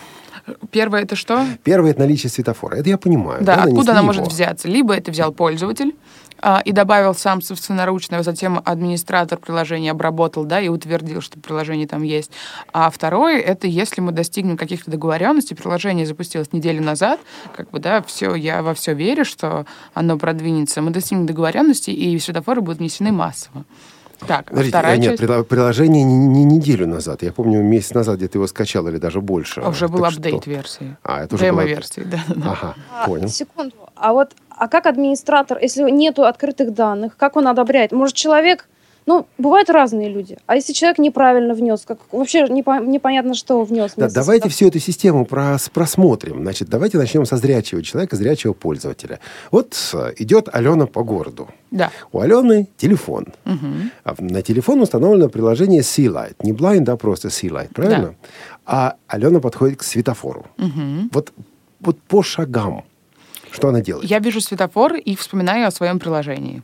[0.72, 1.46] Первое это что?
[1.64, 2.76] Первый это наличие светофора.
[2.76, 3.44] Это я понимаю.
[3.44, 4.68] Да, откуда нанесли она может взяться?
[4.68, 5.96] Либо это взял пользователь
[6.66, 12.04] и добавил сам собственноручно, а затем администратор приложения обработал, да, и утвердил, что приложение там
[12.04, 12.32] есть.
[12.74, 17.20] А второе, это если мы достигнем каких-то договоренностей, приложение запустилось неделю назад,
[17.56, 22.18] как бы, да, все, я во все верю, что оно продвинется, мы достигнем договоренности, и
[22.20, 23.64] светофоры будут внесены массово.
[24.26, 25.48] Так, а Подождите, вторая а нет, часть...
[25.48, 27.22] приложение не, не неделю назад.
[27.22, 29.62] Я помню, месяц назад где-то его скачал или даже больше.
[29.62, 30.18] Уже Так был что?
[30.18, 30.98] апдейт версии.
[31.04, 32.20] А, это уже была- Демо-версии, да.
[32.36, 32.52] да.
[32.52, 33.28] Ага, А, понял.
[33.28, 33.76] Секунду.
[33.96, 37.92] А вот, а как администратор, если нету открытых данных, как он одобряет?
[37.92, 38.68] Может, человек,
[39.06, 40.38] ну, бывают разные люди.
[40.48, 43.94] А если человек неправильно внес, как вообще непо- непонятно, что внес.
[43.96, 44.50] Да, давайте светофора?
[44.52, 46.42] всю эту систему прос- просмотрим.
[46.42, 49.20] Значит, давайте начнем со зрячего человека, зрячего пользователя.
[49.52, 51.48] Вот э, идет Алена по городу.
[51.72, 51.90] Да.
[52.12, 53.28] У Алены телефон.
[53.46, 53.92] Мгм.
[54.04, 56.36] А на телефон установлено приложение Sea Light.
[56.44, 58.16] Не Blind, а просто Sea Light, правильно?
[58.66, 60.46] А Алена подходит к светофору.
[60.58, 61.10] Мгм.
[61.14, 61.32] Вот,
[61.80, 62.84] вот по шагам.
[63.52, 64.10] Что она делает?
[64.10, 66.64] Я вижу светофор и вспоминаю о своем приложении.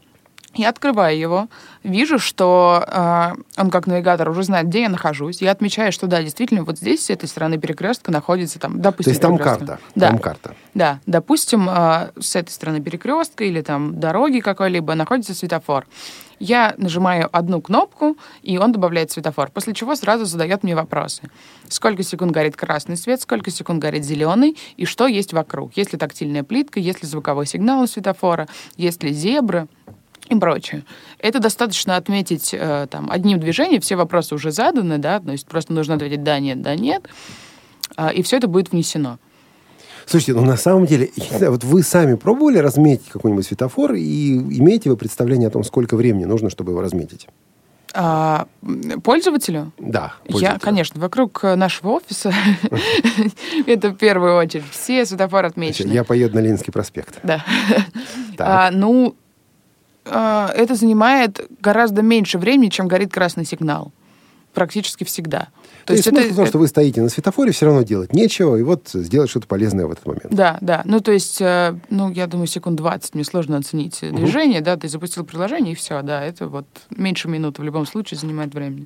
[0.55, 1.47] Я открываю его,
[1.83, 5.41] вижу, что э, он как навигатор уже знает, где я нахожусь.
[5.41, 9.09] Я отмечаю, что да, действительно, вот здесь, с этой стороны перекрестка, находится там, допустим, То
[9.09, 9.79] есть там карта.
[9.95, 10.09] Да.
[10.09, 10.55] Там карта.
[10.75, 15.87] Да, допустим, э, с этой стороны перекрестка или там дороги какой-либо находится светофор.
[16.43, 21.21] Я нажимаю одну кнопку, и он добавляет светофор, после чего сразу задает мне вопросы.
[21.69, 25.77] Сколько секунд горит красный свет, сколько секунд горит зеленый, и что есть вокруг.
[25.77, 29.69] Есть ли тактильная плитка, есть ли звуковой сигнал у светофора, есть ли зебры
[30.27, 30.83] и прочее.
[31.17, 35.71] Это достаточно отметить э, там, одним движением, все вопросы уже заданы, да, то есть просто
[35.71, 37.07] нужно ответить «да», «нет», «да», «нет»,
[37.95, 39.17] э, и все это будет внесено.
[40.05, 44.89] Слушайте, ну на самом деле, я вот вы сами пробовали разметить какой-нибудь светофор и имеете
[44.89, 47.27] вы представление о том, сколько времени нужно, чтобы его разметить?
[47.95, 48.47] А,
[49.03, 49.71] пользователю?
[49.77, 50.13] Да.
[50.25, 50.59] Я, пользователю.
[50.59, 52.33] конечно, вокруг нашего офиса,
[53.67, 55.91] это в первую очередь, все светофоры отмечены.
[55.91, 57.19] Я поеду на Ленинский проспект.
[57.23, 57.43] Да.
[58.39, 59.15] А, ну,
[60.05, 63.91] а, это занимает гораздо меньше времени, чем горит красный сигнал.
[64.53, 65.47] Практически всегда.
[65.85, 68.61] То, есть, смысл в том, что вы стоите на светофоре, все равно делать нечего, и
[68.61, 70.27] вот сделать что-то полезное в этот момент.
[70.29, 70.81] Да, да.
[70.85, 74.77] Ну, то есть, э, ну, я думаю, секунд 20 мне сложно оценить э, движение, да,
[74.77, 78.85] ты запустил приложение, и все, да, это вот меньше минуты в любом случае занимает времени.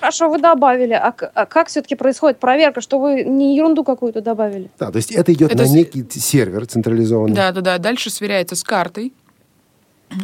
[0.00, 0.92] Хорошо, вы добавили.
[0.92, 4.70] А, а как все-таки происходит проверка, что вы не ерунду какую-то добавили?
[4.78, 7.34] Да, то есть это идет Это на с- некий сервер централизованный.
[7.34, 7.78] Да, да, да.
[7.78, 9.12] Дальше сверяется с картой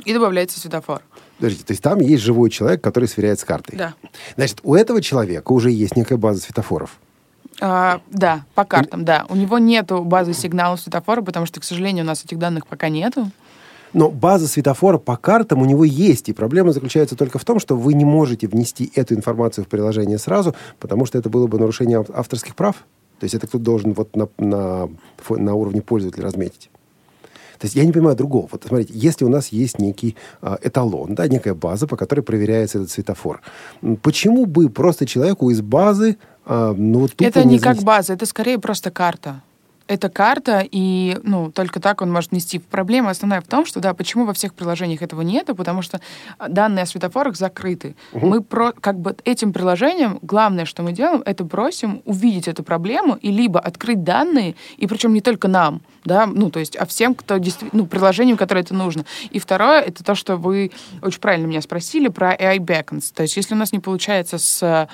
[0.04, 1.02] и добавляется светофор.
[1.38, 3.76] Подождите, то есть там есть живой человек, который сверяет с картой.
[3.76, 3.94] Да.
[4.36, 6.98] Значит, у этого человека уже есть некая база светофоров.
[7.60, 9.26] А, да, по картам, да.
[9.28, 12.88] У него нету базы сигналов светофора, потому что, к сожалению, у нас этих данных пока
[12.88, 13.30] нету.
[13.92, 17.76] Но база светофора по картам у него есть, и проблема заключается только в том, что
[17.76, 22.00] вы не можете внести эту информацию в приложение сразу, потому что это было бы нарушение
[22.00, 22.76] ав- авторских прав.
[23.20, 24.88] То есть это кто-то должен вот на, на,
[25.30, 26.70] на уровне пользователя разметить.
[27.64, 28.46] То есть я не понимаю другого.
[28.52, 32.76] Вот смотрите, если у нас есть некий а, эталон, да, некая база, по которой проверяется
[32.76, 33.40] этот светофор,
[34.02, 38.26] почему бы просто человеку из базы, а, ну, вот это не как занести- база, это
[38.26, 39.40] скорее просто карта.
[39.86, 42.58] Это карта, и ну, только так он может нести.
[42.58, 46.00] Проблема основная в том, что да, почему во всех приложениях этого нету, потому что
[46.38, 47.94] а, данные о светофорах закрыты.
[48.12, 53.16] Мы про, как бы этим приложением, главное, что мы делаем, это просим увидеть эту проблему
[53.16, 57.14] и либо открыть данные, и причем не только нам, да, ну, то есть, а всем,
[57.14, 59.04] кто действительно, ну, приложениям, которое это нужно.
[59.30, 60.70] И второе, это то, что вы
[61.02, 63.12] очень правильно меня спросили про AI backends.
[63.14, 64.88] То есть, если у нас не получается с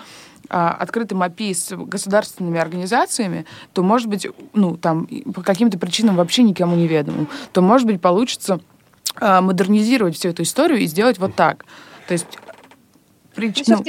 [0.50, 6.76] открытым API с государственными организациями, то, может быть, ну, там, по каким-то причинам вообще никому
[6.76, 8.60] не ведомым, то, может быть, получится
[9.16, 11.64] а, модернизировать всю эту историю и сделать вот так.
[12.08, 12.26] То есть...
[13.36, 13.84] прич- ну,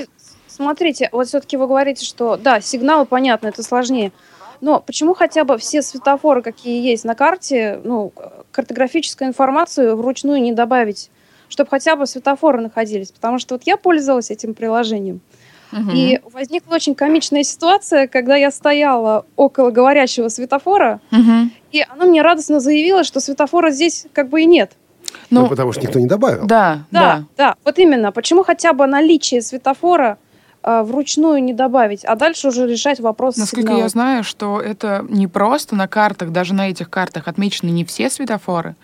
[0.48, 4.12] смотрите, вот все-таки вы говорите, что да, сигналы, понятно, это сложнее.
[4.62, 8.14] Но почему хотя бы все светофоры, какие есть на карте, ну,
[8.52, 11.10] картографическую информацию вручную не добавить,
[11.50, 13.12] чтобы хотя бы светофоры находились?
[13.12, 15.22] Потому что вот я пользовалась этим приложением.
[15.72, 15.92] Мгм.
[15.94, 21.52] И возникла очень комичная ситуация, когда я стояла около говорящего светофора, Мгм.
[21.72, 24.72] и оно мне радостно заявило, что светофора здесь как бы и нет.
[25.30, 26.46] Ну, Ну, потому что никто не добавил.
[26.46, 27.24] да, Да, да.
[27.38, 28.12] да, вот именно.
[28.12, 30.18] Почему хотя бы наличие светофора
[30.64, 33.80] э, вручную не добавить, а дальше уже решать вопрос Насколько сигнала?
[33.82, 38.10] я знаю, что это не просто на картах, даже на этих картах отмечены не все
[38.10, 38.76] светофоры.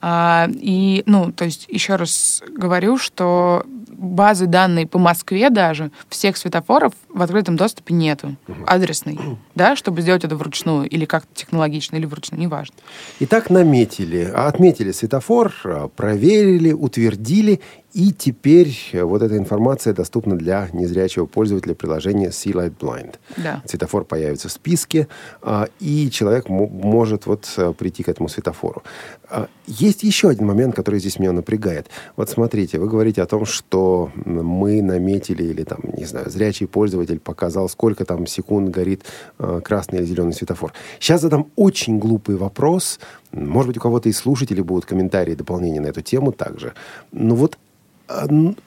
[0.00, 3.64] А, и, ну, то есть, еще раз говорю, что
[3.96, 8.36] базы данной по Москве даже всех светофоров в открытом доступе нету.
[8.66, 9.18] Адресной,
[9.54, 12.74] да, чтобы сделать это вручную или как-то технологично, или вручную, неважно.
[13.20, 15.52] Итак, наметили, отметили светофор,
[15.96, 17.60] проверили, утвердили,
[17.96, 23.14] и теперь э, вот эта информация доступна для незрячего пользователя приложения Sea Light Blind.
[23.38, 23.62] Да.
[23.64, 25.08] Светофор появится в списке,
[25.40, 28.82] а, и человек мо- может вот э, прийти к этому светофору.
[29.30, 31.86] А, Есть еще один момент, который здесь меня напрягает.
[32.16, 37.18] Вот смотрите, вы говорите о том, что мы наметили, или там, не знаю, зрячий пользователь
[37.18, 39.04] показал, сколько там секунд горит
[39.38, 40.74] э, красный или зеленый светофор.
[41.00, 43.00] Сейчас задам очень глупый вопрос.
[43.32, 46.74] Может быть, у кого-то из слушателей будут комментарии, дополнения на эту тему также.
[47.10, 47.56] Но вот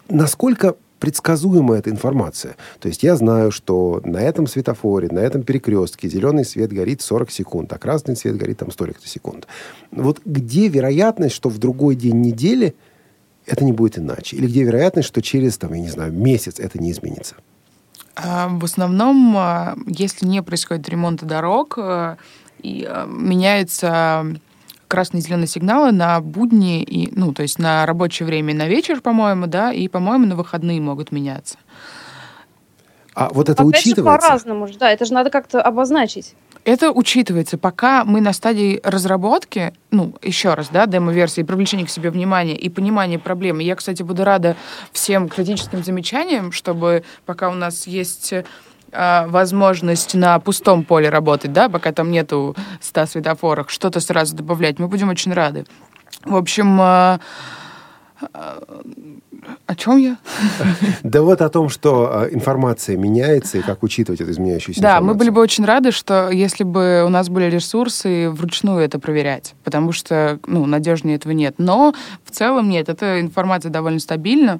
[0.10, 2.56] насколько предсказуема эта информация.
[2.80, 7.32] То есть я знаю, что на этом светофоре, на этом перекрестке зеленый свет горит 40
[7.32, 9.48] секунд, а красный свет горит там столько-то секунд.
[9.92, 12.76] Вот где вероятность, что в другой день недели
[13.46, 14.36] это не будет иначе?
[14.36, 17.36] Или где вероятность, что через, там, я не знаю, месяц это не изменится?
[18.16, 22.18] А, В основном, а, если не происходит ремонта дорог, а,
[22.62, 24.26] и а, меняются
[24.90, 28.68] красные и зеленые сигналы на будни, и, ну, то есть на рабочее время и на
[28.68, 31.58] вечер, по-моему, да, и, по-моему, на выходные могут меняться.
[33.14, 34.28] А вот это Опять учитывается?
[34.28, 36.36] по-разному же, да, это же надо как-то обозначить.
[36.66, 37.58] Это учитывается.
[37.58, 42.70] Пока мы на стадии разработки, ну, еще раз, да, демо-версии, привлечения к себе внимания и
[42.70, 43.64] понимания проблемы.
[43.64, 44.56] Я, кстати, буду рада
[44.92, 48.34] всем критическим замечаниям, чтобы пока у нас есть
[48.92, 54.80] а, возможность на пустом поле работать, да, пока там нету 100 светофоров, что-то сразу добавлять,
[54.80, 55.66] мы будем очень рады.
[56.26, 57.20] В общем, а,
[59.66, 60.18] о чем я?
[61.04, 65.08] Да вот о том, что информация меняется и как учитывать эту изменяющуюся Да, информацию.
[65.08, 69.56] мы были бы очень рады, что если бы у нас были ресурсы вручную это проверять,
[69.64, 71.56] потому что, ну, надежнее этого нет.
[71.58, 71.94] Но
[72.26, 74.60] в целом нет, эта информация довольно стабильна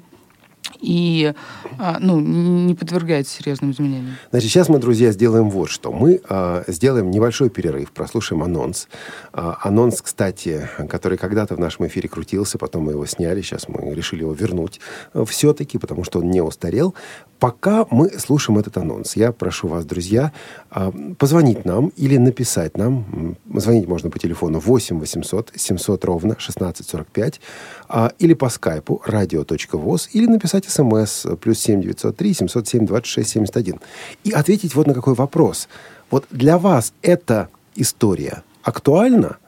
[0.80, 1.34] и
[1.78, 4.16] а, ну, не подвергается серьезным изменениям.
[4.30, 5.92] Значит, сейчас мы, друзья, сделаем вот что.
[5.92, 8.88] Мы э, сделаем небольшой перерыв, прослушаем анонс.
[9.32, 13.94] Э, анонс, кстати, который когда-то в нашем эфире крутился, потом мы его сняли, сейчас мы
[13.94, 14.80] решили его вернуть
[15.14, 16.94] э, все-таки, потому что он не устарел.
[17.40, 20.30] Пока мы слушаем этот анонс, я прошу вас, друзья,
[20.70, 23.36] э, позвонить нам или написать нам.
[23.54, 27.40] Звонить можно по телефону 8 800 700 ровно 1645
[27.88, 33.80] э, или по скайпу radio.voz или написать смс плюс 7 903 707 26 71.
[34.24, 35.68] И ответить вот на какой вопрос.
[36.10, 39.38] Вот для вас эта история актуальна?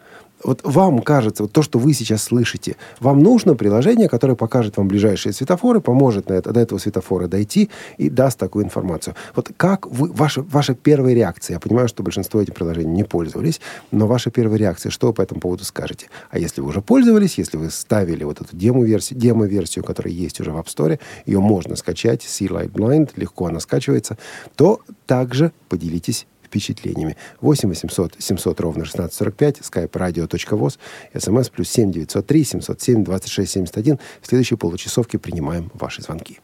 [0.45, 4.89] Вот вам кажется, вот то, что вы сейчас слышите, вам нужно приложение, которое покажет вам
[4.89, 9.15] ближайшие светофоры, поможет на это, до этого светофора дойти и даст такую информацию.
[9.35, 13.61] Вот как вы, ваша, ваша первая реакция, я понимаю, что большинство этих приложений не пользовались,
[13.91, 16.07] но ваша первая реакция, что вы по этому поводу скажете?
[16.31, 20.51] А если вы уже пользовались, если вы ставили вот эту демо-версию, демо-версию, которая есть уже
[20.51, 24.19] в App Store, ее можно скачать, Sea Light Blind, легко она скачивается,
[24.57, 27.17] то также поделитесь впечатлениями.
[27.41, 30.79] 8 800 700 ровно 1645, skype radio.voz,
[31.19, 33.99] смс плюс 7 903 707 26 71.
[34.21, 36.41] В следующей получасовке принимаем ваши звонки.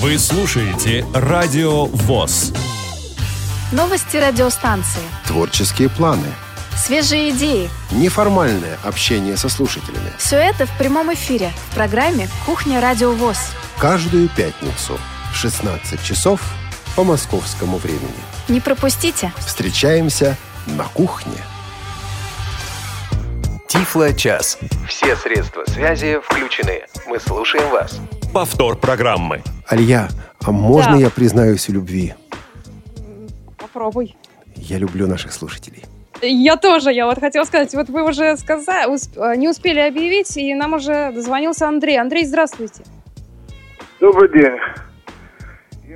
[0.00, 2.52] Вы слушаете Радио ВОЗ.
[3.72, 5.02] Новости радиостанции.
[5.26, 6.26] Творческие планы.
[6.76, 7.70] Свежие идеи.
[7.90, 10.10] Неформальное общение со слушателями.
[10.18, 13.38] Все это в прямом эфире в программе «Кухня Радио ВОЗ».
[13.78, 14.98] Каждую пятницу
[15.32, 16.40] в 16 часов
[16.94, 18.33] по московскому времени.
[18.48, 19.32] Не пропустите.
[19.38, 21.32] Встречаемся на кухне.
[23.68, 24.58] Тифло-час.
[24.88, 26.82] Все средства связи включены.
[27.06, 27.98] Мы слушаем вас.
[28.32, 29.42] Повтор программы.
[29.66, 30.08] Алия,
[30.44, 30.98] а можно Да.
[30.98, 32.14] я признаюсь в любви?
[33.58, 34.16] Попробуй.
[34.56, 35.84] Я люблю наших слушателей.
[36.22, 40.74] Я тоже, я вот хотела сказать, вот вы уже сказали, не успели объявить, и нам
[40.74, 41.98] уже дозвонился Андрей.
[42.00, 42.82] Андрей, здравствуйте.
[44.00, 44.52] Добрый день.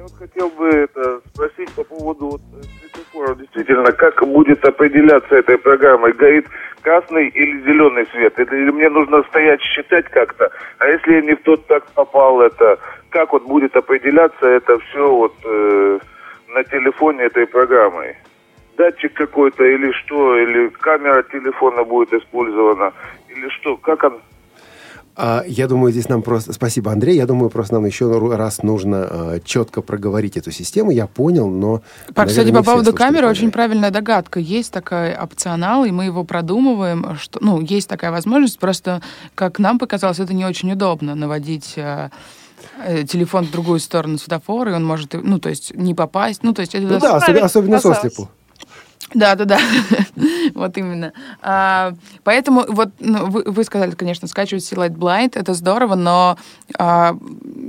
[0.08, 3.38] Вот хотел бы это спросить по поводу вот, э, светофоров.
[3.38, 6.12] Действительно, как будет определяться этой программой?
[6.12, 6.46] Горит
[6.82, 8.38] красный или зеленый свет?
[8.38, 10.50] Это, или мне нужно стоять считать как-то?
[10.78, 12.78] А если я не в тот так попал, это
[13.10, 15.98] как вот будет определяться это все вот э,
[16.48, 18.16] на телефоне этой программой?
[18.78, 20.38] Датчик какой-то или что?
[20.38, 22.92] Или камера телефона будет использована?
[23.28, 23.76] Или что?
[23.76, 24.20] Как он...
[25.20, 26.52] А, я думаю, здесь нам просто...
[26.52, 27.16] Спасибо, Андрей.
[27.16, 30.92] Я думаю, просто нам еще раз нужно а, четко проговорить эту систему.
[30.92, 31.82] Я понял, но...
[32.14, 34.38] Кстати, по поводу камеры очень правильная догадка.
[34.38, 37.16] Есть такой опционал, и мы его продумываем.
[37.18, 39.02] Что, ну, есть такая возможность, просто,
[39.34, 42.10] как нам показалось, это не очень удобно наводить э,
[42.84, 46.44] э, телефон в другую сторону светофора, и он может, ну, то есть, не попасть.
[46.44, 47.98] Ну, то есть, это Ну да, особенно, Правильно особенно казалось.
[47.98, 48.30] сослепу.
[49.14, 49.58] Да, да, да.
[50.54, 51.12] вот именно.
[51.40, 56.36] А, поэтому вот ну, вы, вы сказали, конечно, скачивать Light Blind, это здорово, но
[56.78, 57.16] а,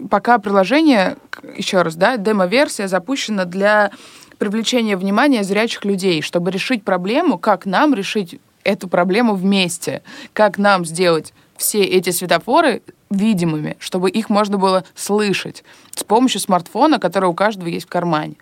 [0.09, 1.17] пока приложение,
[1.55, 3.91] еще раз, да, демо-версия запущена для
[4.37, 10.01] привлечения внимания зрячих людей, чтобы решить проблему, как нам решить эту проблему вместе,
[10.33, 15.63] как нам сделать все эти светофоры видимыми, чтобы их можно было слышать
[15.95, 18.35] с помощью смартфона, который у каждого есть в кармане.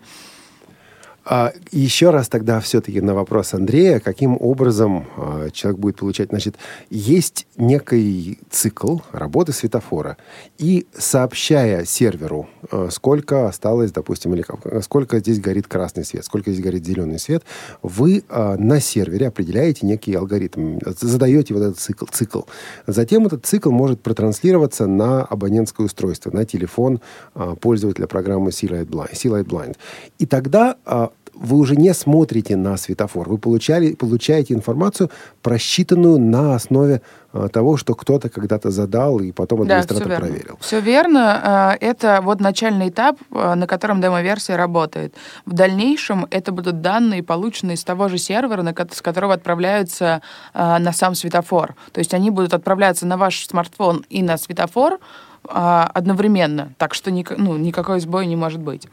[1.30, 6.30] А, еще раз тогда все-таки на вопрос Андрея, каким образом а, человек будет получать...
[6.30, 6.56] Значит,
[6.88, 10.16] есть некий цикл работы светофора,
[10.56, 14.44] и сообщая серверу, а, сколько осталось, допустим, или
[14.80, 17.42] сколько здесь горит красный свет, сколько здесь горит зеленый свет,
[17.82, 22.06] вы а, на сервере определяете некий алгоритм, задаете вот этот цикл.
[22.06, 22.40] цикл.
[22.86, 27.00] Затем этот цикл может протранслироваться на абонентское устройство, на телефон
[27.34, 29.12] а, пользователя программы Sea Light Blind.
[29.12, 29.76] Sea Light Blind.
[30.18, 31.10] И тогда а,
[31.40, 35.10] вы уже не смотрите на светофор, вы получали, получаете информацию,
[35.42, 37.00] просчитанную на основе
[37.32, 40.26] а, того, что кто-то когда-то задал, и потом Да, администратор все верно.
[40.26, 40.58] проверил.
[40.60, 41.40] Все верно.
[41.42, 45.14] А, Это вот начальный этап, а, на котором демо-версия работает.
[45.46, 50.22] В дальнейшем это будут данные, полученные с того же сервера, с которого отправляются
[50.54, 51.74] на сам светофор.
[51.92, 54.98] То есть они будут отправляться на ваш смартфон и на светофор
[55.44, 56.74] одновременно.
[56.78, 58.88] Так что ну, никакой сбой не может быть.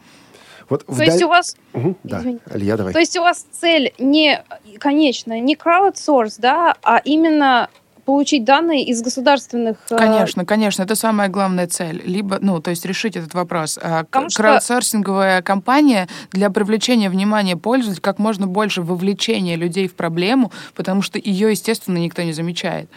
[0.70, 2.44] Вот То есть у вас Мгм, да, Извините.
[2.52, 2.94] Алья, давай.
[2.94, 4.44] То есть у вас цель не
[4.80, 7.70] конечная, не краудсорс, да, а именно
[8.06, 9.78] получить данные из государственных...
[9.90, 12.02] э, Конечно, конечно, это самая главная цель.
[12.06, 13.80] Либо, ну, то есть решить этот вопрос.
[13.82, 19.96] А, Потому что- Краудсорсинговая компания для привлечения внимания пользователей, как можно больше вовлечения людей в
[19.96, 22.90] проблему, потому что ее, естественно, никто не замечает.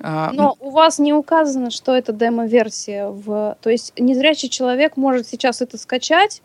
[0.00, 3.06] А, Но у вас не указано, что это демо-версия.
[3.08, 3.56] В...
[3.60, 6.42] То есть незрячий человек может сейчас это скачать,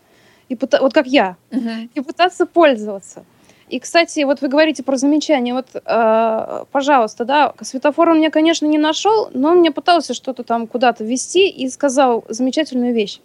[0.48, 1.90] и пыта- вот как я, мгм.
[1.94, 3.24] и пытаться пользоваться.
[3.68, 5.52] И, кстати, вот вы говорите про замечания.
[5.52, 10.44] Вот, э, пожалуйста, да, светофор он меня, конечно, не нашел, но он мне пытался что-то
[10.44, 13.20] там куда-то ввести и сказал замечательную вещь.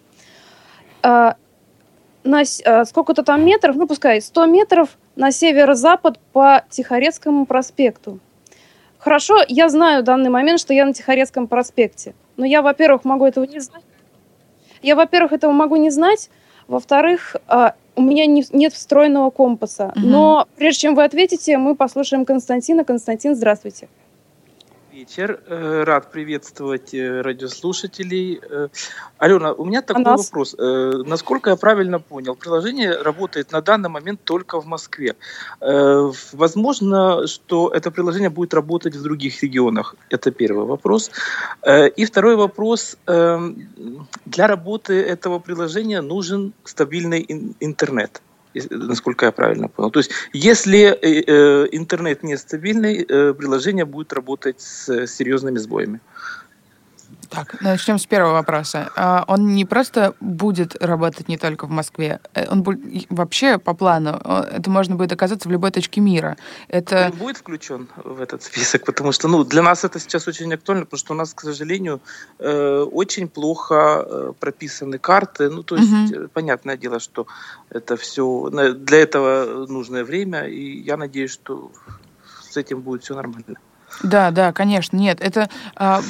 [1.03, 1.33] Э,
[2.23, 8.19] на э, сколько-то там метров, ну, пускай 100 метров на северо-запад по Тихорецкому проспекту.
[8.97, 12.13] Хорошо, я знаю в данный момент, что я на Тихорецком проспекте.
[12.37, 13.83] Но я, во-первых, могу этого не знать.
[14.81, 16.29] Я, во-первых, этого могу не знать.
[16.71, 19.91] Во-вторых, а, у меня не- нет встроенного компаса.
[19.93, 20.09] Мгм.
[20.09, 22.85] Но прежде чем вы ответите, мы послушаем Константина.
[22.85, 23.89] Константин, здравствуйте.
[25.01, 25.39] Вечер.
[25.47, 28.39] Э, Рад приветствовать э, радиослушателей.
[28.49, 28.67] Э,
[29.17, 30.25] Алена, у меня такой нас?
[30.25, 30.55] вопрос.
[30.57, 35.15] Насколько я правильно понял, приложение работает на данный момент только в Москве.
[36.33, 39.95] Возможно, что это приложение будет работать в других регионах.
[40.09, 41.11] Это первый вопрос.
[41.97, 42.97] И второй вопрос.
[43.05, 48.21] Для работы этого приложения нужен стабильный ин- интернет
[48.69, 49.91] насколько я правильно понял.
[49.91, 55.99] То есть, если э, э, интернет нестабильный, э, приложение будет работать с э, серьезными сбоями.
[57.31, 58.91] Так, начнем с первого вопроса.
[58.97, 63.73] А, Он не просто будет работать не только в Москве, э, он будет вообще по
[63.73, 64.11] плану,
[64.51, 66.35] это можно будет оказаться в любой точке мира.
[66.67, 70.53] Это Он будет включен в этот список, потому что ну, для нас это сейчас очень
[70.53, 72.01] актуально, потому что у нас, к сожалению,
[72.39, 75.49] э, очень плохо э, прописаны карты.
[75.49, 77.27] Ну, то есть, э, понятное дело, что
[77.69, 81.71] это все для этого нужное время, и я надеюсь, что
[82.41, 83.57] с этим будет все нормально.
[84.03, 85.19] Да, да, конечно, нет.
[85.21, 86.01] Это а,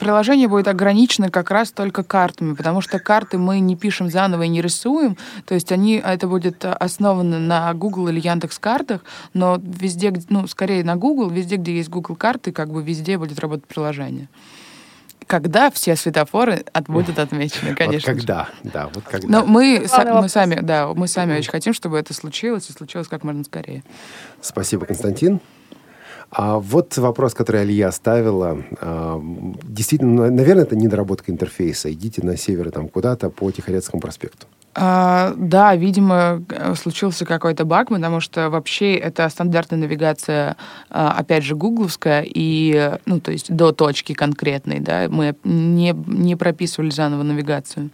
[0.00, 4.48] приложение будет ограничено как раз только картами, потому что карты мы не пишем заново и
[4.48, 5.16] не рисуем.
[5.46, 9.04] То есть они, это будет основано на Google или Яндекс картах,
[9.34, 13.18] но везде, где- ну, скорее на Google, везде, где есть Google карты, как бы везде
[13.18, 14.28] будет работать приложение.
[15.28, 18.12] Когда все светофоры от, будут отмечены, Вот конечно.
[18.12, 18.18] же.
[18.18, 19.28] когда, да, вот когда.
[19.28, 23.06] Но мы, са- мы сами, да, мы сами очень хотим, чтобы это случилось, и случилось
[23.06, 23.84] как можно скорее.
[24.40, 25.40] Спасибо, Константин.
[26.34, 28.62] А вот вопрос, который Алия ставила.
[28.80, 29.20] А,
[29.64, 31.92] Действительно, наверное, это недоработка интерфейса.
[31.92, 34.46] Идите на север там куда-то по Тихорецкому проспекту.
[34.74, 40.56] А, да, видимо, э, случился какой-то баг, потому что вообще это стандартная навигация,
[40.88, 46.36] а, опять же, гугловская, и, ну, то есть до точки конкретной, да, мы не, не
[46.36, 47.90] прописывали заново навигацию.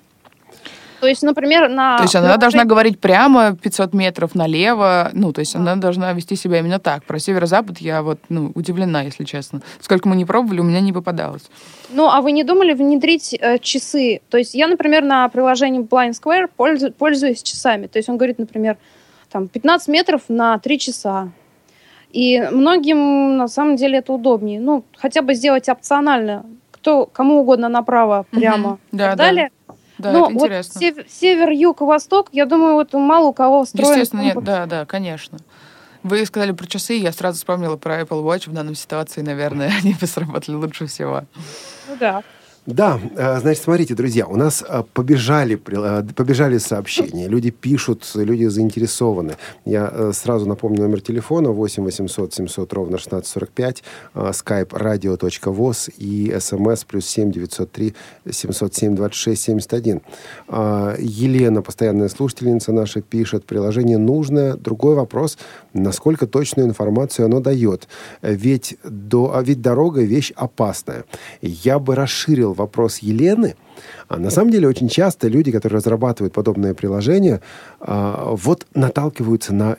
[1.01, 1.97] То есть, например, на...
[1.99, 6.37] То есть она должна говорить прямо 500 метров налево, ну, то есть она должна вести
[6.37, 7.05] себя именно так.
[7.05, 9.61] Про северо-запад я вот, ну, удивлена, если честно.
[9.81, 11.43] Сколько мы не пробовали, у меня не попадалось.
[11.91, 14.21] Ну, а вы не думали внедрить э, часы?
[14.29, 17.87] То есть я, например, на приложении Blind Square пользу- пользуюсь часами.
[17.87, 18.77] То есть он говорит, например,
[19.31, 21.29] там 15 метров на 3 часа.
[22.11, 24.61] И многим на самом деле это удобнее.
[24.61, 26.45] Ну, хотя бы сделать опционально.
[26.71, 29.25] Кто, кому угодно направо, прямо и Да, так да.
[29.25, 29.51] далее.
[29.99, 30.81] Да, Но это вот интересно.
[30.81, 33.91] сев- север, юг, восток, я думаю, вот мало у кого встроен.
[33.91, 35.39] Естественно, нет, да, да, конечно.
[36.05, 39.95] Вы сказали про часы, я сразу вспомнила про Apple Watch в данной ситуации, наверное, они
[40.01, 41.25] бы сработали лучше всего.
[41.89, 42.23] Ну да.
[42.69, 48.45] Да, э, значит, смотрите, друзья, у нас э, побежали, э, побежали сообщения, люди пишут, люди
[48.45, 49.37] заинтересованы.
[49.65, 53.83] Я сразу напомню номер телефона 8 800 700 ровно 1645,
[54.15, 57.95] э, skype radio.voz и смс плюс 7 903
[58.31, 60.03] 707 26 71.
[60.49, 64.57] А, Елена, постоянная слушательница наша, пишет, приложение нужное.
[64.57, 65.39] Другой вопрос,
[65.73, 67.89] насколько точную информацию оно дает.
[68.21, 71.07] Ведь, до, а ведь дорога вещь опасная.
[71.41, 73.55] Я бы расширил вопрос Елены.
[74.09, 77.41] А на самом деле очень часто люди, которые разрабатывают подобные приложения,
[77.81, 79.77] а, вот наталкиваются на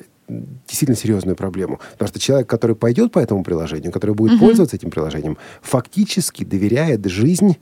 [0.67, 1.79] действительно серьезную проблему.
[1.93, 7.05] Потому что человек, который пойдет по этому приложению, который будет пользоваться этим приложением, фактически доверяет
[7.05, 7.57] жизнь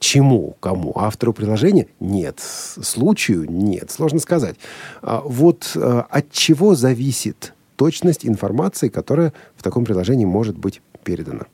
[0.00, 0.56] Чему?
[0.60, 0.92] Кому?
[0.96, 1.86] Автору приложения?
[1.98, 2.38] Нет.
[2.38, 3.50] Случаю?
[3.50, 3.90] Нет.
[3.90, 4.56] Сложно сказать.
[5.00, 11.46] А Вот э, от чего зависит точность информации, которая в таком приложении может быть передана?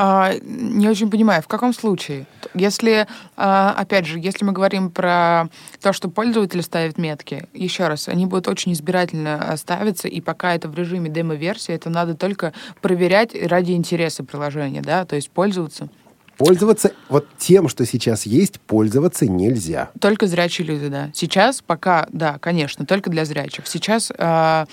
[0.00, 2.28] А, не очень понимаю, в каком случае?
[2.54, 5.48] Если, а, опять же, если мы говорим про
[5.82, 10.54] то, что пользователь ставит метки, еще раз, они будут очень избирательно а, ставиться, и пока
[10.54, 15.88] это в режиме демо-версии, это надо только проверять ради интереса приложения, да, то есть пользоваться
[16.36, 19.90] Пользоваться вот тем, что сейчас есть, пользоваться нельзя.
[20.00, 21.10] Только зрячие люди, да.
[21.12, 23.66] Сейчас пока, да, конечно, только для зрячих.
[23.66, 24.66] Сейчас э,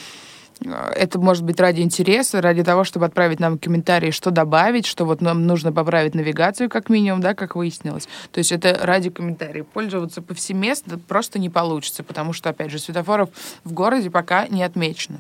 [0.62, 5.22] это может быть ради интереса, ради того, чтобы отправить нам комментарии, что добавить, что вот
[5.22, 8.08] нам нужно поправить навигацию, как минимум, да, как выяснилось.
[8.32, 9.68] То есть это ради комментариев.
[9.68, 13.30] Пользоваться повсеместно просто не получится, потому что, опять же, светофоров
[13.64, 15.18] в городе пока не отмечено.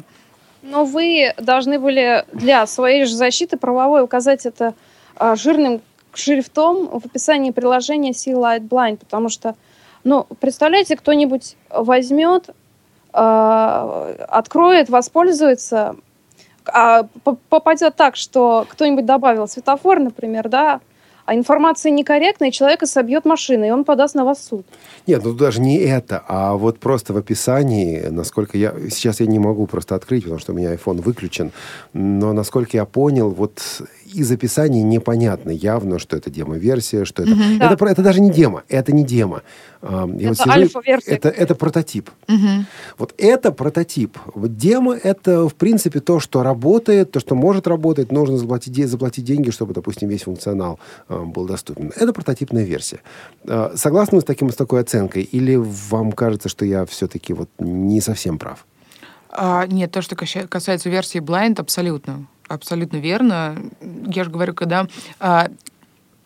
[0.61, 4.73] Но вы должны были для своей же защиты правовой указать это
[5.15, 5.81] а, жирным
[6.13, 9.55] шрифтом в описании приложения Sea Light Blind, потому что,
[10.03, 12.49] ну, представляете, кто-нибудь возьмет,
[13.16, 15.95] э, откроет, воспользуется,
[16.66, 17.03] а
[17.49, 20.82] попадет так, что кто-нибудь добавил светофор, например, да,
[21.26, 24.65] а информация некорректная, и человека собьет машина, и он подаст на вас суд.
[25.07, 28.73] Нет, ну даже не это, а вот просто в описании, насколько я...
[28.89, 31.51] Сейчас я не могу просто открыть, потому что у меня iPhone выключен,
[31.93, 33.61] но насколько я понял, вот
[34.05, 37.32] из описания непонятно явно, что это демо-версия, что это...
[37.32, 37.55] Мгм.
[37.57, 37.78] Это, Да.
[37.78, 39.41] про- это даже не демо, это не демо.
[39.82, 41.11] Я вот Это сижу и- альфа-версия.
[41.11, 42.09] Это, это прототип.
[42.28, 42.65] Мгм.
[42.97, 44.17] Вот это прототип.
[44.34, 48.11] Вот демо— это, в принципе, то, что работает, то, что может работать.
[48.11, 50.80] Нужно заплатить, заплатить деньги, чтобы, допустим, весь функционал
[51.24, 51.91] был доступен.
[51.95, 52.99] Это прототипная версия.
[53.43, 55.24] Э, согласны вы с, таким, с такой оценкой?
[55.24, 58.66] Или вам кажется, что я все-таки вот не совсем прав?
[59.30, 62.28] А, нет, то, что касается версии Blind, абсолютно.
[62.47, 63.57] Абсолютно верно.
[63.82, 64.88] Я же говорю, когда
[65.20, 65.49] а,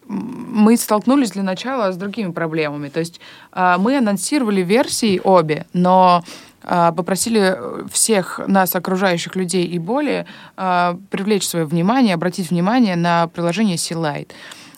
[0.10, 2.90] мы столкнулись для начала с другими проблемами.
[2.90, 3.20] То есть
[3.52, 6.24] а, мы анонсировали версии обе, но
[6.64, 7.58] а, попросили
[7.92, 10.26] всех нас, окружающих людей и более,
[10.58, 14.32] а, привлечь свое внимание, обратить внимание на приложение Sea-Light.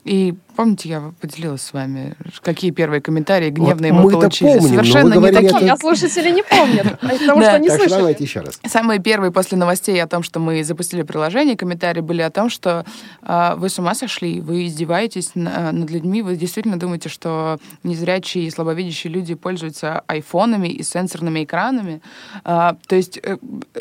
[0.04, 4.50] И помните, я поделилась с вами, какие первые комментарии гневные мы мы-то получили.
[4.58, 5.50] помним, Совершенно не такие.
[5.50, 7.50] это- А слушатели не помнят, потому Да.
[7.52, 8.00] что не так что слышали.
[8.00, 8.60] давайте еще раз.
[8.66, 12.86] Самые первые после новостей о том, что мы запустили приложение, комментарии были о том, что
[13.22, 18.46] а, вы с ума сошли, вы издеваетесь на- над людьми, вы действительно думаете, что незрячие
[18.46, 22.02] и слабовидящие люди пользуются айфонами и сенсорными экранами.
[22.44, 23.38] А, то есть э,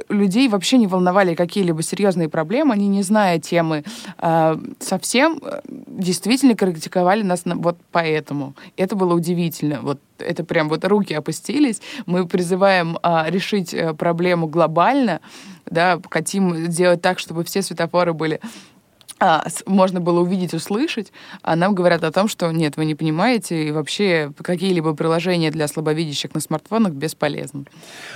[0.08, 3.84] людей вообще не волновали какие-либо серьезные проблемы, они, не зная темы
[4.18, 8.54] а, совсем, э, действительно критиковали нас на- вот поэтому.
[8.76, 9.80] Это было удивительно.
[9.82, 11.80] Вот это прям вот руки опустились.
[12.06, 15.20] Мы призываем а, решить э, проблему глобально,
[15.66, 18.40] да, хотим сделать так, чтобы все светофоры были
[19.20, 21.12] а, можно было увидеть, услышать,
[21.42, 25.68] а нам говорят о том, что нет, вы не понимаете, и вообще какие-либо приложения для
[25.68, 27.66] слабовидящих на смартфонах бесполезны.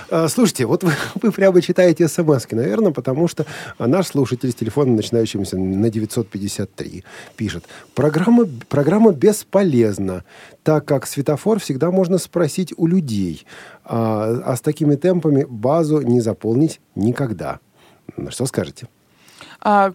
[0.09, 3.45] А, Слушайте, вот вы, вы прямо читаете смс наверное, потому что
[3.77, 7.03] наш слушатель с телефоном, начинающимся на 953,
[7.35, 7.65] пишет.
[7.93, 10.23] Программа, программа бесполезна,
[10.63, 13.45] так как светофор всегда можно спросить у людей,
[13.83, 17.59] а, а с такими темпами базу не заполнить никогда.
[18.29, 18.87] Что скажете?
[19.61, 19.93] А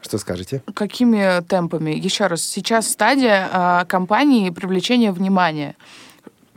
[0.00, 0.62] Что скажете?
[0.74, 1.90] какими темпами?
[1.90, 5.76] Еще раз, сейчас стадия а, кампании привлечения внимания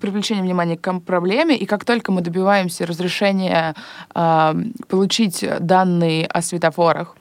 [0.02, 3.76] привлечение внимания к проблеме, и как только мы добиваемся разрешения
[4.16, 4.56] а,
[4.90, 7.16] получить данные о светофорах,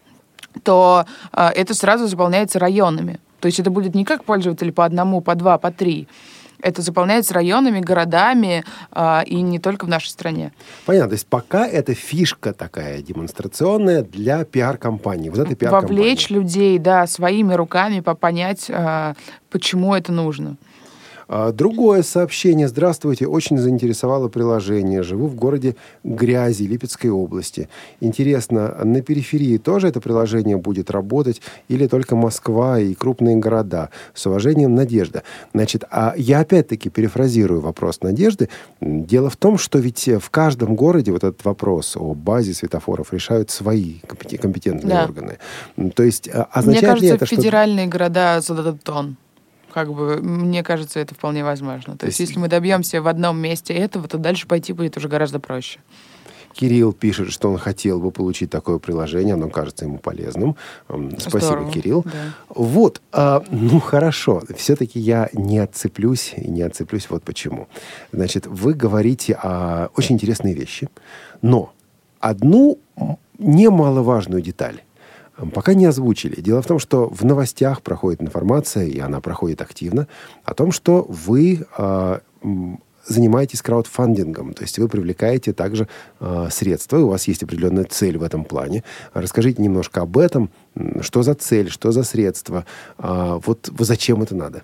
[0.65, 3.21] то а, это сразу заполняется районами.
[3.41, 6.09] То есть это будет не как пользователи по одному, по два, по три.
[6.63, 10.53] Это заполняется районами, городами, а, и не только в нашей стране.
[10.87, 15.31] Понятно, то есть пока это фишка такая демонстрационная для пиар-компании.
[15.31, 15.99] Вот это пиар-компания.
[16.01, 19.15] Вовлечь людей, да, своими руками, по- понять, а,
[19.51, 20.57] почему это нужно.
[21.33, 22.67] А, Другое сообщение.
[22.67, 23.25] Здравствуйте.
[23.29, 25.05] Очень заинтересовало приложение.
[25.05, 27.69] Живу в городе Грязи Липецкой области.
[28.01, 33.91] Интересно, на периферии тоже это приложение будет работать или только Москва и крупные города?
[34.13, 35.23] С уважением, Надежда.
[35.55, 38.49] Значит, а я опять-таки перефразирую вопрос Надежды.
[38.81, 43.51] Дело в том, что ведь в каждом городе вот этот вопрос о базе светофоров решают
[43.51, 45.05] свои компетен- компетентные Да.
[45.05, 45.39] органы.
[45.95, 47.37] То есть а, Мне означает ли кажется, это, что...
[47.37, 49.17] федеральные города зададут тон.
[49.73, 51.97] Как бы, мне кажется, это вполне возможно.
[51.97, 55.09] То есть, есть- если мы добьемся в одном месте этого, то дальше пойти будет уже
[55.09, 55.81] гораздо проще.
[56.53, 60.57] Кирилл пишет, что он хотел бы получить такое приложение, оно кажется ему полезным.
[61.19, 62.03] Спасибо, Здорово, Кирилл.
[62.05, 62.11] да.
[62.49, 67.69] Вот, а, ну хорошо, все-таки я не отцеплюсь, и не отцеплюсь вот почему.
[68.11, 70.89] Значит, вы говорите о очень интересные вещи,
[71.41, 71.73] но
[72.19, 72.79] одну
[73.39, 74.83] немаловажную деталь
[75.55, 76.41] пока не озвучили.
[76.41, 80.07] Дело в том, что в новостях проходит информация, и она проходит активно,
[80.45, 82.21] о том, что вы а,
[83.07, 85.89] занимаетесь краудфандингом, то есть вы привлекаете также
[86.21, 88.85] а, средства, у вас есть определенная цель в этом плане.
[89.15, 90.51] Расскажите немножко об этом,
[91.01, 92.67] что за цель, что за средства,
[92.99, 94.63] а, вот, зачем это надо?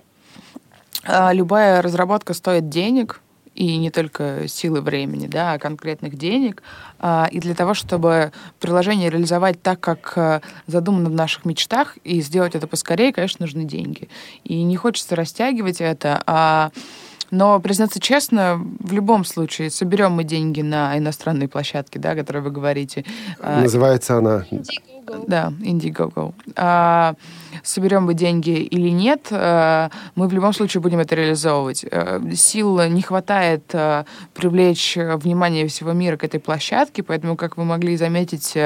[1.33, 3.21] Любая разработка стоит денег,
[3.57, 6.63] и не только силы времени, да, а конкретных денег.
[6.99, 12.21] А, и для того, чтобы приложение реализовать так, как а, задумано в наших мечтах, и
[12.21, 14.09] сделать это поскорее, конечно, нужны деньги.
[14.45, 16.71] И не хочется растягивать это, а
[17.33, 22.39] но, признаться честно, в любом случае, соберем мы деньги на иностранные площадки, да, о которой
[22.39, 23.05] вы говорите.
[23.41, 24.45] А, Называется она...
[25.27, 26.35] Да, Indiegogo.
[26.57, 27.15] А,
[27.63, 31.85] соберем мы деньги или нет, а, мы в любом случае будем это реализовывать.
[31.91, 34.05] А, сил не хватает а,
[34.35, 38.57] привлечь внимание всего мира к этой площадке, поэтому, как вы могли заметить,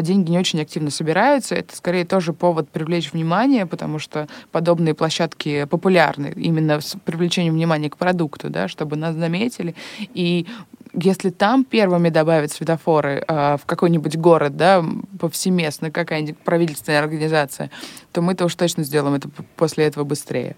[0.00, 1.54] деньги не очень активно собираются.
[1.54, 7.90] Это скорее тоже повод привлечь внимание, потому что подобные площадки популярны именно с привлечением внимания
[7.90, 9.74] к продукту, да, чтобы нас заметили.
[10.14, 10.46] И
[10.96, 14.82] если там первыми добавят светофоры э, в какой-нибудь город, да,
[15.20, 17.70] повсеместно, какая-нибудь правительственная организация,
[18.12, 20.56] то мы-то уж точно сделаем это после этого быстрее.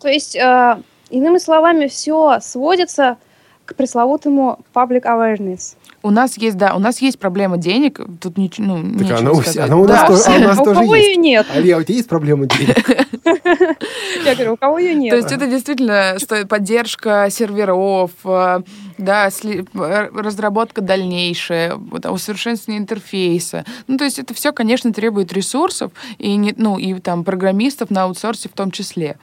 [0.00, 3.18] То есть, э, иными словами, все сводится
[3.64, 5.76] к пресловутому public awareness.
[6.02, 9.30] У нас есть, да, у нас есть проблема денег, тут ничего, ну, Так нечего она
[9.32, 9.56] у, сказать.
[9.58, 10.06] она у нас, Да.
[10.06, 11.08] тоже, а у нас А у тоже кого есть.
[11.08, 11.46] ее нет?
[11.52, 12.88] Алия, у тебя есть проблема денег?
[14.24, 15.10] Я говорю, у кого ее нет?
[15.10, 18.60] То есть это действительно стоит поддержка серверов, э,
[18.98, 23.64] да, э, разработка дальнейшая, вот, усовершенствование интерфейса.
[23.86, 28.48] Ну, то есть это все, конечно, требует ресурсов и, ну, и там программистов на аутсорсе
[28.48, 29.16] в том числе.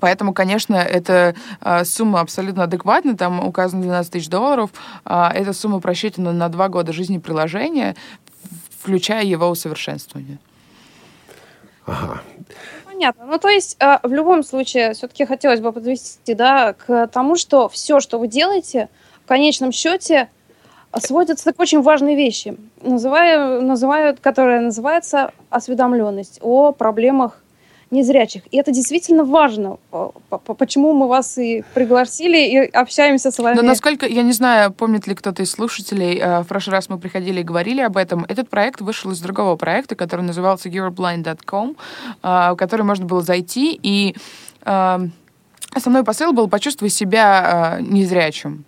[0.00, 4.70] Поэтому, конечно, эта а, сумма абсолютно адекватна, там указано 12 тысяч долларов.
[5.04, 7.94] А, эта сумма просчитана на два года жизни приложения,
[8.80, 10.38] включая его усовершенствование.
[11.86, 12.22] Ага.
[12.86, 13.24] Понятно.
[13.26, 17.68] Ну, то есть, э, в любом случае, все-таки хотелось бы подвести, да, к тому, что
[17.68, 18.88] все, что вы делаете,
[19.24, 20.28] в конечном счете
[20.98, 27.42] сводится к очень важной вещи, называю, называют, которая называется осведомленность о проблемах
[27.90, 28.42] незрячих.
[28.50, 29.78] И это действительно важно.
[29.90, 33.56] По- Почему мы вас и пригласили, и общаемся с вами.
[33.56, 36.98] Но насколько, я не знаю, помнит ли кто-то из слушателей, э, в прошлый раз мы
[36.98, 38.24] приходили и говорили об этом.
[38.28, 41.76] Этот проект вышел из другого проекта, который назывался euroblind.com,
[42.22, 44.14] э, в который можно было зайти, и
[44.64, 44.98] э,
[45.74, 48.64] основной посыл был почувствовать себя э, незрячим.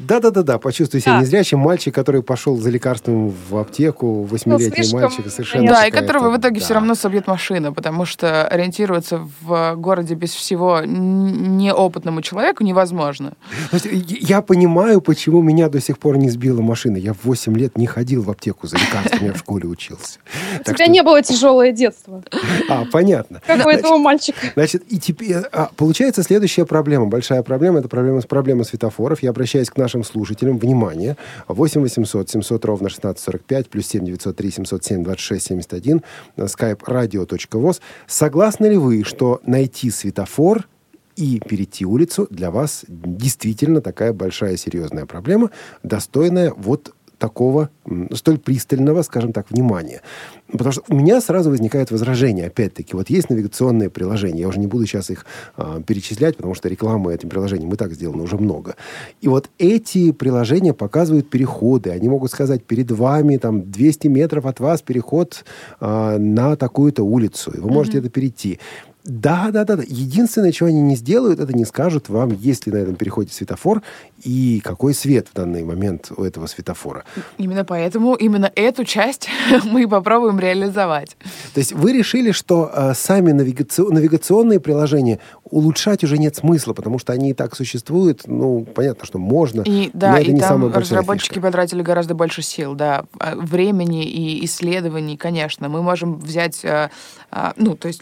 [0.00, 1.20] Да-да-да-да, почувствуй себя Да.
[1.20, 1.58] незрячим.
[1.58, 6.38] Мальчик, который пошел за лекарством в аптеку, восьмилетний слишком, мальчик, совершенно Да, и которого в
[6.38, 6.64] итоге да.
[6.64, 13.34] все равно собьет машина, потому что ориентироваться в городе без всего неопытному человеку невозможно.
[13.72, 16.96] Я понимаю, почему меня до сих пор не сбила машина.
[16.96, 20.18] Я в 8 лет не ходил в аптеку за лекарствами, я в школе учился.
[20.60, 22.22] У тебя не было тяжелое детство,
[22.68, 23.40] А, понятно.
[23.46, 24.38] как у этого мальчика.
[24.54, 29.22] Значит, и теперь а, получается следующая проблема, большая проблема, это проблема с проблема светофоров.
[29.22, 30.58] Я обращаюсь к нашим слушателям.
[30.58, 31.16] Внимание.
[31.48, 36.02] 8 800 700 ровно 1645 плюс 7 903 707 26 71
[36.38, 37.80] skype radio.voz.
[38.06, 40.66] Согласны ли вы, что найти светофор
[41.16, 45.50] и перейти улицу для вас действительно такая большая серьезная проблема,
[45.82, 47.70] достойная вот такого
[48.12, 50.02] столь пристального, скажем так, внимания.
[50.50, 54.66] Потому что у меня сразу возникает возражение, опять-таки, вот есть навигационные приложения, я уже не
[54.66, 58.76] буду сейчас их а, перечислять, потому что рекламы этим приложениям и так сделано уже много.
[59.20, 64.60] И вот эти приложения показывают переходы, они могут сказать, перед вами там 200 метров от
[64.60, 65.44] вас переход
[65.80, 68.60] а, на такую-то улицу, и вы можете это перейти.
[69.04, 69.82] Да, да, да, да.
[69.86, 73.82] Единственное, чего они не сделают, это не скажут вам, есть ли на этом переходе светофор
[74.22, 77.04] и какой свет в данный момент у этого светофора.
[77.36, 79.28] Именно поэтому именно эту часть
[79.64, 81.18] мы попробуем реализовать.
[81.52, 86.98] То есть вы решили, что э, сами навигаци- навигационные приложения улучшать уже нет смысла, потому
[86.98, 88.22] что они и так существуют.
[88.26, 91.42] Ну, понятно, что можно, И но да, это и не там самая разработчики фишка.
[91.42, 95.68] потратили гораздо больше сил, да, а, времени и исследований, конечно.
[95.68, 96.90] Мы можем взять, а,
[97.30, 98.00] а, ну, то есть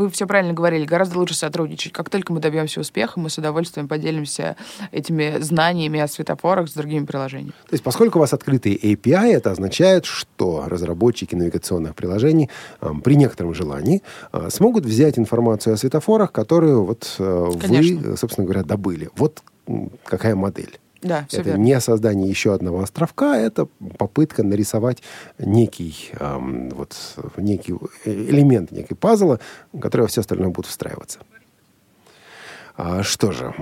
[0.00, 1.92] вы все правильно говорили, гораздо лучше сотрудничать.
[1.92, 4.56] Как только мы добьемся успеха, мы с удовольствием поделимся
[4.92, 7.52] этими знаниями о светофорах с другими приложениями.
[7.68, 12.48] То есть, поскольку у вас открытые API, это означает, что разработчики навигационных приложений
[12.80, 18.46] э, при некотором желании э, смогут взять информацию о светофорах, которую вот э, вы, собственно
[18.46, 19.10] говоря, добыли.
[19.16, 19.42] Вот
[20.04, 20.78] какая модель.
[21.02, 21.62] Да, все это верно.
[21.62, 23.66] не создание еще одного островка, это
[23.98, 25.02] попытка нарисовать
[25.38, 26.94] некий, эм, вот,
[27.38, 27.74] некий
[28.04, 29.40] элемент, некий пазла,
[29.72, 31.20] в который все остальное будет встраиваться.
[32.76, 33.52] А, что же,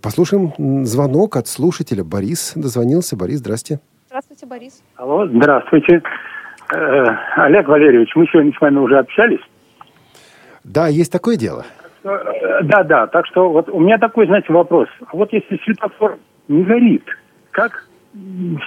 [0.00, 2.04] послушаем звонок от слушателя.
[2.04, 3.16] Борис дозвонился.
[3.16, 3.80] Борис, здрасте.
[4.08, 4.82] Здравствуйте, Борис.
[4.96, 6.02] Алло, здравствуйте.
[6.72, 7.04] Э,
[7.36, 9.40] Олег Валерьевич, мы сегодня с вами уже общались.
[10.64, 11.64] Да, есть такое дело.
[12.04, 14.88] Э, Да, да, так что вот у меня такой, знаете, вопрос.
[15.06, 16.18] А Вот если светофор
[16.52, 17.04] не горит,
[17.50, 17.88] как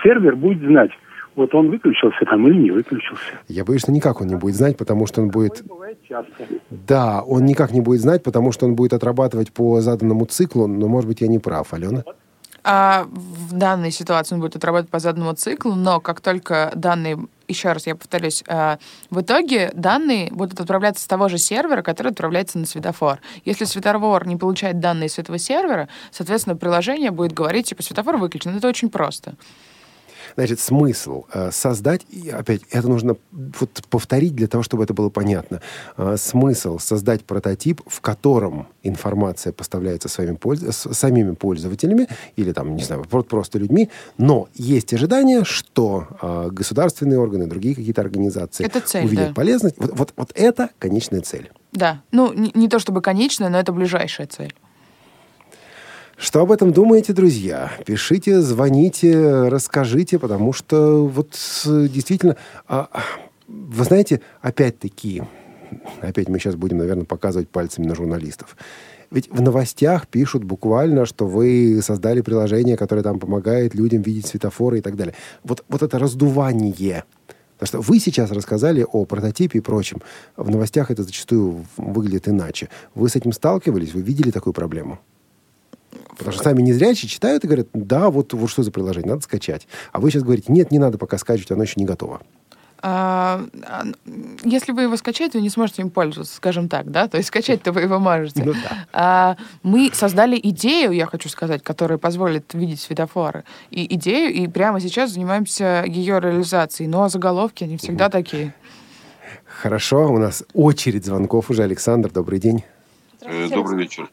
[0.03, 0.91] сервер будет знать,
[1.35, 3.23] вот он выключился там или не выключился.
[3.47, 5.55] Я боюсь, что никак он не будет знать, потому что он будет...
[5.55, 6.47] Такое бывает часто.
[6.69, 10.87] Да, он никак не будет знать, потому что он будет отрабатывать по заданному циклу, но,
[10.87, 12.03] может быть, я не прав, Алена.
[12.63, 17.17] А в данной ситуации он будет отрабатывать по заданному циклу, но как только данные,
[17.47, 18.77] еще раз я повторюсь, а,
[19.09, 23.19] в итоге данные будут отправляться с того же сервера, который отправляется на светофор.
[23.43, 28.55] Если светофор не получает данные с этого сервера, соответственно, приложение будет говорить, типа, светофор выключен.
[28.55, 29.35] Это очень просто.
[30.35, 35.09] Значит, смысл э, создать, и опять, это нужно вот повторить для того, чтобы это было
[35.09, 35.61] понятно.
[35.97, 42.83] Э, смысл создать прототип, в котором информация поставляется своими польз- самими пользователями или там, не
[42.83, 48.81] знаю, про- просто людьми, но есть ожидание, что э, государственные органы, другие какие-то организации Это
[48.81, 49.33] цель, увидят да.
[49.33, 49.75] полезность.
[49.77, 51.51] Вот, вот, вот это конечная цель.
[51.71, 52.01] Да.
[52.11, 54.53] Ну, не, не то чтобы конечная, но это ближайшая цель.
[56.17, 57.73] Что об этом думаете, друзья?
[57.85, 62.37] Пишите, звоните, расскажите, потому что вот э, действительно,
[62.67, 62.89] а,
[63.47, 65.23] вы знаете, опять-таки,
[66.01, 68.55] опять мы сейчас будем, наверное, показывать пальцами на журналистов.
[69.11, 74.79] Ведь в новостях пишут буквально, что вы создали приложение, которое там помогает людям видеть светофоры
[74.79, 75.15] и так далее.
[75.43, 77.03] Вот, вот это раздувание.
[77.57, 80.01] Потому что вы сейчас рассказали о прототипе и прочем.
[80.37, 82.69] В новостях это зачастую выглядит иначе.
[82.95, 83.93] Вы с этим сталкивались?
[83.93, 84.99] Вы видели такую проблему?
[86.17, 89.67] Потому что сами незрячие читают и говорят, да, вот, вот что за приложение, надо скачать.
[89.91, 92.21] А вы сейчас говорите, нет, не надо пока скачивать, оно еще не готово.
[92.87, 93.83] А, а,
[94.43, 97.07] если вы его скачаете, вы не сможете им пользоваться, скажем так, да?
[97.07, 98.43] То есть скачать-то вы его можете.
[98.43, 98.85] Ну да.
[98.93, 103.43] А, мы создали идею, я хочу сказать, которая позволит видеть светофоры.
[103.71, 106.87] И идею, и прямо сейчас занимаемся ее реализацией.
[106.87, 108.53] Но заголовки, они всегда такие.
[109.45, 111.63] Хорошо, у нас очередь звонков уже.
[111.63, 112.63] Александр, добрый день.
[113.21, 114.09] Э, Добрый вечер.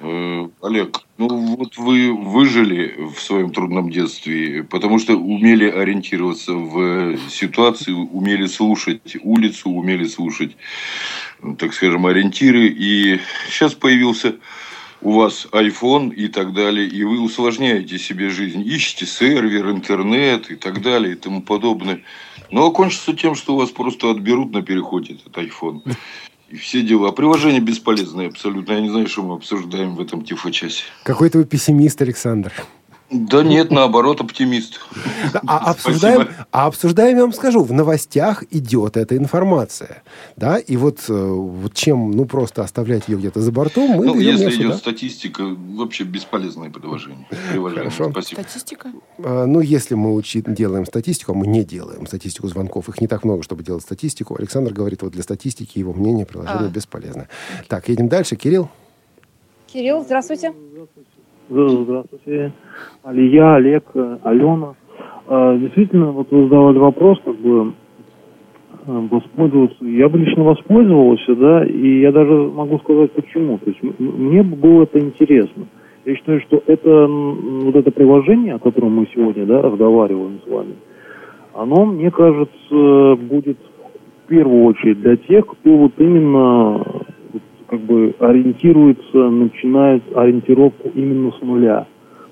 [0.00, 7.18] Э, Олег, ну вот вы выжили в своем трудном детстве, потому что умели ориентироваться в
[7.28, 10.56] ситуации, умели слушать улицу, умели слушать,
[11.42, 12.68] ну, так скажем, ориентиры.
[12.68, 13.20] И
[13.50, 14.36] сейчас появился
[15.00, 18.62] у вас iPhone и так далее, и вы усложняете себе жизнь.
[18.64, 22.02] Ищете сервер, интернет и так далее и тому подобное.
[22.50, 25.82] Но окончится тем, что у вас просто отберут на переходе этот iPhone.
[26.48, 27.12] И все дела.
[27.12, 28.72] Приложение бесполезное абсолютно.
[28.72, 30.84] Я не знаю, что мы обсуждаем в этом тифо-часе.
[31.02, 32.52] Какой-то вы пессимист, Александр.
[33.10, 34.80] Да нет, наоборот, оптимист.
[35.46, 36.46] А обсуждаем, Спасибо.
[36.52, 40.02] а обсуждаем, я вам скажу, в новостях идет эта информация.
[40.36, 44.18] Да, и вот, э, вот чем, ну, просто оставлять ее где-то за бортом, мы Ну,
[44.18, 44.76] если идет сюда.
[44.76, 45.42] статистика,
[45.74, 46.68] вообще бесполезное.
[46.68, 47.26] Приложение.
[47.30, 48.10] Хорошо.
[48.10, 48.40] Спасибо.
[48.42, 48.92] Статистика?
[49.24, 53.06] А, Ну, если мы учи- делаем статистику, а мы не делаем статистику звонков, их не
[53.06, 54.36] так много, чтобы делать статистику.
[54.38, 56.70] Александр говорит, вот для статистики его мнение приложение А.
[56.70, 57.28] бесполезно.
[57.68, 58.36] Так, едем дальше.
[58.36, 58.68] Кирилл?
[59.66, 60.52] Кирилл, здравствуйте.
[60.72, 61.07] Здравствуйте.
[63.02, 64.74] Алия, Олег, э, Алена.
[65.28, 67.72] Э, Действительно, вот вы задавали вопрос, как бы
[68.86, 69.84] э, воспользоваться.
[69.84, 73.58] Я бы лично воспользовался, да, и я даже могу сказать почему.
[73.58, 75.66] То есть мне бы было это интересно.
[76.04, 80.74] Я считаю, что это вот это приложение, о котором мы сегодня, да, разговариваем с вами,
[81.54, 83.58] оно, мне кажется, будет
[84.24, 86.82] в первую очередь для тех, кто вот именно
[87.68, 91.86] как бы ориентируется, начинает ориентировку именно с нуля.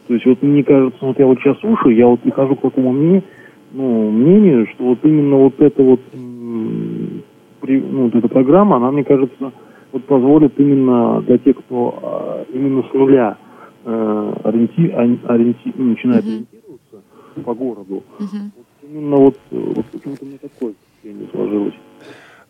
[0.09, 2.93] То есть вот мне кажется, вот я вот сейчас слушаю, я вот прихожу к такому
[2.93, 3.23] мнению,
[3.73, 9.53] ну, мнению, что вот именно вот эта вот, ну, вот эта программа, она, мне кажется,
[9.93, 13.37] вот позволит именно для тех, кто а, именно с нуля
[13.85, 16.33] э, ориенти- ори- ориенти- ну, начинает Мгм.
[16.35, 17.03] ориентироваться
[17.45, 18.53] по городу, Мгм.
[18.83, 21.75] именно вот, вот почему-то мне такое впечатление сложилось.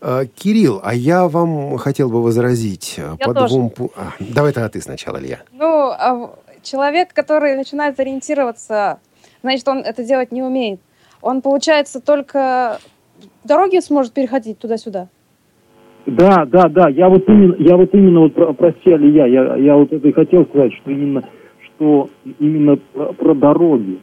[0.09, 3.55] Э, Кирилл, а я вам хотел бы возразить э, Я по тоже.
[3.55, 3.73] двум...
[3.97, 5.41] а, давай тогда ты сначала, Илья.
[5.53, 6.31] Ну, а
[6.63, 9.01] человек, который начинает ориентироваться,
[9.43, 10.79] значит, он это делать не умеет.
[11.23, 12.79] Он, получается, только
[13.43, 15.09] дороги сможет переходить туда-сюда.
[16.07, 16.89] Да, да, да.
[16.89, 20.13] Я вот именно, я вот именно вот про, прости, Алия, я, я вот это и
[20.13, 21.29] хотел сказать, что именно,
[21.65, 23.99] что именно про, про дороги.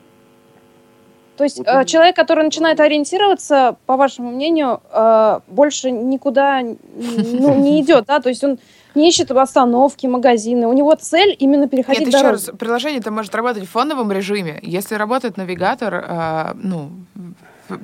[1.38, 7.56] То есть Вот э, человек, который начинает ориентироваться, по вашему мнению, э, больше никуда ну,
[7.56, 8.20] не идет, да?
[8.20, 8.60] То есть он
[8.96, 10.68] не ищет остановки, магазины.
[10.68, 12.34] У него цель именно переходить Нет, еще дорогу.
[12.34, 14.60] раз, приложение-то может работать в фоновом режиме.
[14.62, 16.92] Если работает навигатор, а, ну,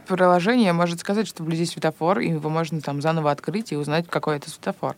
[0.07, 4.37] приложение может сказать, что вблизи светофор, и его можно там заново открыть и узнать, какой
[4.37, 4.95] это светофор.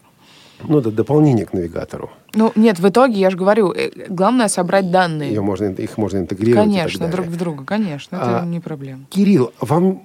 [0.64, 2.12] Ну, это дополнение к навигатору.
[2.34, 5.30] Ну, нет, в итоге, я же говорю, э, главное собрать данные.
[5.30, 9.06] Ее можно, их можно интегрировать Конечно, друг в друга, конечно, это А, не проблема.
[9.10, 10.02] Кирилл, вам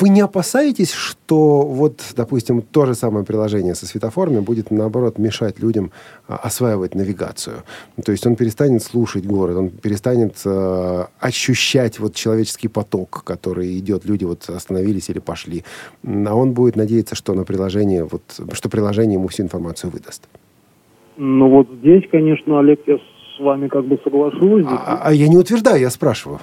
[0.00, 5.58] вы не опасаетесь, что вот, допустим, то же самое приложение со светофорами будет, наоборот, мешать
[5.58, 5.90] людям
[6.28, 7.62] а, осваивать навигацию?
[8.04, 14.04] То есть он перестанет слушать город, он перестанет э, ощущать вот человеческий поток, который идет,
[14.04, 15.64] люди вот остановились или пошли,
[16.04, 18.22] а он будет надеяться, что на приложение, вот,
[18.52, 20.22] что приложение ему всю информацию выдаст.
[21.22, 24.64] Ну вот здесь, конечно, Олег, я с вами как бы соглашусь.
[24.66, 26.38] А, а я не утверждаю, я спрашиваю.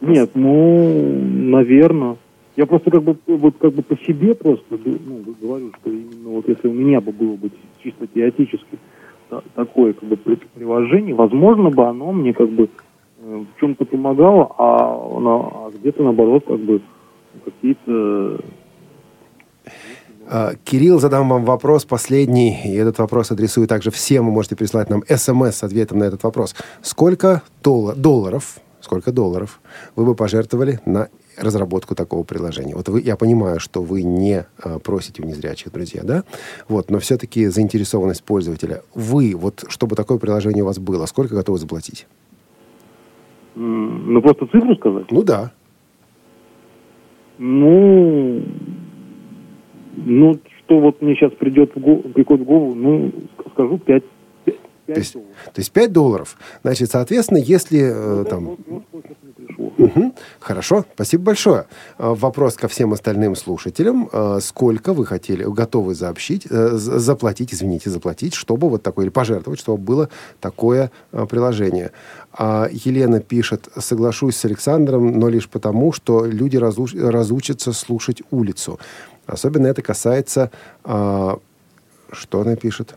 [0.00, 1.18] Нет, ну,
[1.50, 2.18] наверное.
[2.54, 6.48] Я просто как бы вот как бы по себе просто ну, говорю, что именно вот
[6.48, 7.50] если у меня бы было бы
[7.82, 8.78] чисто теоретически
[9.28, 12.68] та- такое как бы при- приложение, возможно бы оно мне как бы
[13.24, 16.80] э, в чем-то помогало, а, а где-то наоборот как бы
[17.44, 18.38] какие-то А,
[20.64, 24.26] Кирилл, задам вам вопрос последний, и этот вопрос адресую также всем.
[24.26, 26.54] Вы можете прислать нам смс с ответом на этот вопрос.
[26.80, 29.60] Сколько долла- долларов, сколько долларов
[29.94, 32.74] вы бы пожертвовали на разработку такого приложения?
[32.74, 36.24] Вот вы, я понимаю, что вы не а, просите у незрячих, друзья, да?
[36.66, 38.82] Вот, но все-таки заинтересованность пользователя.
[38.94, 42.06] Вы, вот, чтобы такое приложение у вас было, сколько готовы заплатить?
[43.54, 45.10] ну просто цифру сказать.
[45.10, 45.52] Ну да.
[47.38, 48.42] Ну,
[49.96, 54.04] ну что вот мне сейчас придет в голову, приходит в голову, ну ск- скажу пять.
[54.44, 55.34] пять- То пять есть, долларов.
[55.54, 56.36] то есть 5 долларов.
[56.62, 58.56] Значит, соответственно, если э, там
[59.58, 59.78] Вот.
[59.78, 60.12] Мгм.
[60.40, 61.66] Хорошо, спасибо большое.
[61.98, 64.08] Э, Вопрос ко всем остальным слушателям.
[64.12, 69.60] Э, Сколько вы хотели, готовы сообщить, э, заплатить, извините, заплатить, чтобы вот такое, или пожертвовать,
[69.60, 70.08] чтобы было
[70.40, 70.90] такое
[71.28, 71.90] приложение?
[72.32, 78.78] А Елена пишет, соглашусь с Александром, но лишь потому, что люди разуч- разучатся слушать улицу.
[79.26, 80.50] Особенно это касается...
[80.84, 81.38] а,
[82.12, 82.94] что она пишет?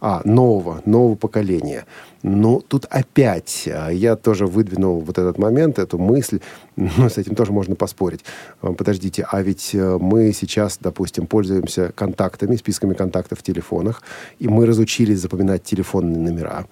[0.00, 1.86] А, нового, нового поколения.
[2.22, 6.40] Ну, тут опять а, я тоже выдвинул вот этот момент, эту мысль.
[6.96, 8.20] Ну, с этим тоже можно поспорить.
[8.62, 14.00] А, Подождите, а ведь э, мы сейчас, допустим, пользуемся контактами, списками контактов в телефонах,
[14.38, 16.66] и мы разучились запоминать телефонные номера.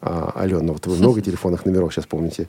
[0.00, 2.48] А, Алена, вот вы много телефонных номеров сейчас помните.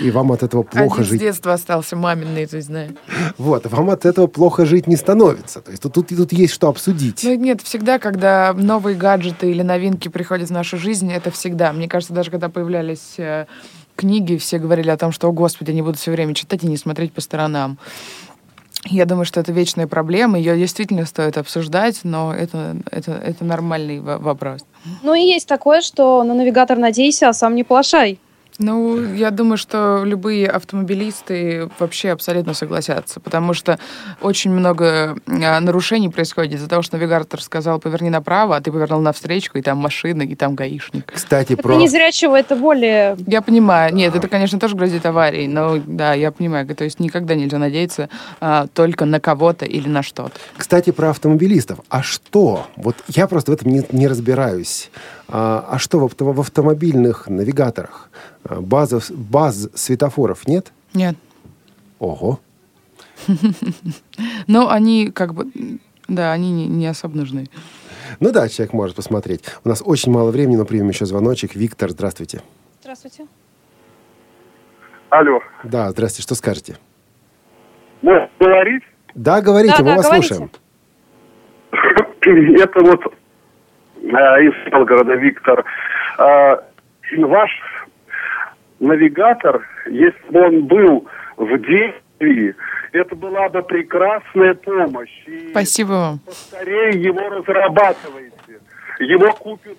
[0.00, 1.20] И вам от этого плохо Один с жить.
[1.20, 2.96] детства остался, мамин наизусть знаю.
[3.38, 5.60] Вот, вам от этого плохо жить не становится.
[5.60, 7.22] То есть тут, тут, тут есть что обсудить.
[7.22, 11.72] Ну нет, всегда, когда новые гаджеты или новинки приходят в нашу жизнь, это всегда.
[11.74, 13.46] Мне кажется, даже когда появлялись э,
[13.96, 16.76] книги, все говорили о том, что, о господи, они будут все время читать и не
[16.76, 17.78] смотреть по сторонам.
[18.88, 24.00] Я думаю, что это вечная проблема, ее действительно стоит обсуждать, но это, это, это нормальный
[24.00, 24.60] во- вопрос.
[25.02, 28.20] Ну и есть такое, что на навигатор надейся, а сам не плашай.
[28.58, 33.78] Ну, я думаю, что любые автомобилисты вообще абсолютно согласятся, потому что
[34.20, 39.00] очень много а, нарушений происходит из-за того, что навигатор сказал поверни направо, а ты повернул
[39.00, 41.12] навстречу, и там машина, и там гаишник.
[41.12, 41.76] Кстати, Для про...
[41.76, 43.16] незрячего это более...
[43.26, 47.34] Я понимаю, нет, это, конечно, тоже грозит аварией, но да, я понимаю, то есть никогда
[47.34, 48.08] нельзя надеяться
[48.40, 50.32] а, только на кого-то или на что-то.
[50.56, 51.80] Кстати, про автомобилистов.
[51.88, 52.66] А что?
[52.76, 54.90] Вот я просто в этом не, не разбираюсь.
[55.28, 58.10] А, а что в, авто- в автомобильных навигаторах?
[58.44, 60.72] А, Базов, баз светофоров нет?
[60.94, 61.16] Нет.
[61.98, 62.38] Ого.
[64.46, 65.46] Но они как бы,
[66.08, 67.46] да, они не, не особо нужны.
[68.20, 69.42] Ну да, человек может посмотреть.
[69.64, 71.54] У нас очень мало времени, но примем еще звоночек.
[71.56, 72.42] Виктор, здравствуйте.
[72.80, 73.26] Здравствуйте.
[75.10, 75.40] Алло.
[75.64, 76.22] Да, здравствуйте.
[76.22, 76.76] Что скажете?
[78.02, 78.82] Можно говорить?
[79.14, 80.34] Да, говорите, Да, мы да, вас говорите.
[80.34, 80.50] слушаем.
[82.60, 83.00] Это вот
[84.02, 85.64] из Белгорода Виктор.
[86.18, 86.56] Э,
[87.18, 87.50] ваш
[88.80, 92.54] навигатор, если бы он был в действии,
[92.92, 95.24] это была бы прекрасная помощь.
[95.26, 96.18] И Спасибо вам.
[96.20, 98.60] поскорее его разрабатывайте.
[99.00, 99.76] Его купят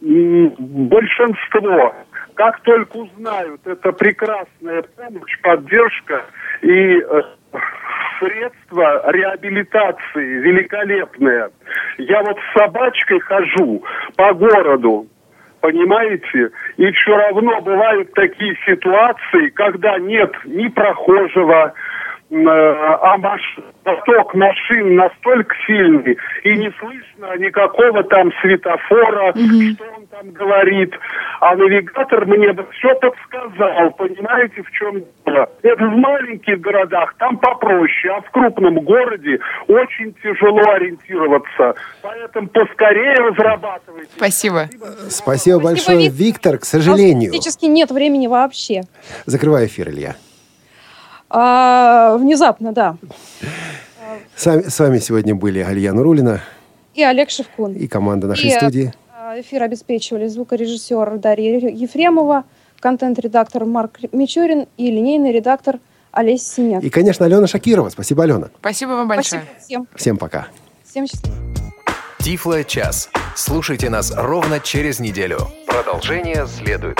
[0.00, 1.94] большинство.
[2.34, 6.24] Как только узнают, это прекрасная помощь, поддержка
[6.62, 7.22] и э,
[8.20, 11.48] средства реабилитации великолепные.
[11.98, 13.82] Я вот с собачкой хожу
[14.16, 15.06] по городу,
[15.60, 16.50] понимаете?
[16.76, 21.74] И все равно бывают такие ситуации, когда нет ни прохожего,
[22.32, 23.40] а маш...
[23.82, 30.94] поток машин настолько сильный, и не слышно никакого там светофора, что он там говорит.
[31.40, 35.48] А навигатор мне бы все подсказал, понимаете, в чем дело.
[35.62, 41.74] Это в маленьких городах, там попроще, а в крупном городе очень тяжело ориентироваться.
[42.02, 44.10] Поэтому поскорее разрабатывайте.
[44.16, 44.68] Спасибо.
[45.08, 46.58] Спасибо большое, Вик- Виктор.
[46.58, 47.30] К сожалению.
[47.30, 48.82] Практически нет времени вообще.
[49.26, 50.14] Закрывай эфир, Илья.
[51.30, 52.96] А, внезапно, да.
[54.36, 56.40] С вами, с вами сегодня были Альяна Рулина.
[56.94, 57.72] И Олег Шевкун.
[57.74, 58.92] И команда нашей И, студии.
[59.16, 62.44] э, Эфир обеспечивали звукорежиссер Дарья Ефремова,
[62.80, 65.78] контент-редактор Марк Мичурин и линейный редактор
[66.10, 66.82] Олеся Синяк.
[66.82, 67.90] И, конечно, Алена Шакирова.
[67.90, 68.48] Спасибо, Алена.
[68.58, 69.42] Спасибо вам большое.
[69.42, 69.88] Спасибо всем.
[69.94, 70.48] Всем пока.
[70.84, 71.36] Всем счастливо.
[72.18, 73.08] Тифло час.
[73.36, 75.38] Слушайте нас ровно через неделю.
[75.66, 76.98] Продолжение следует.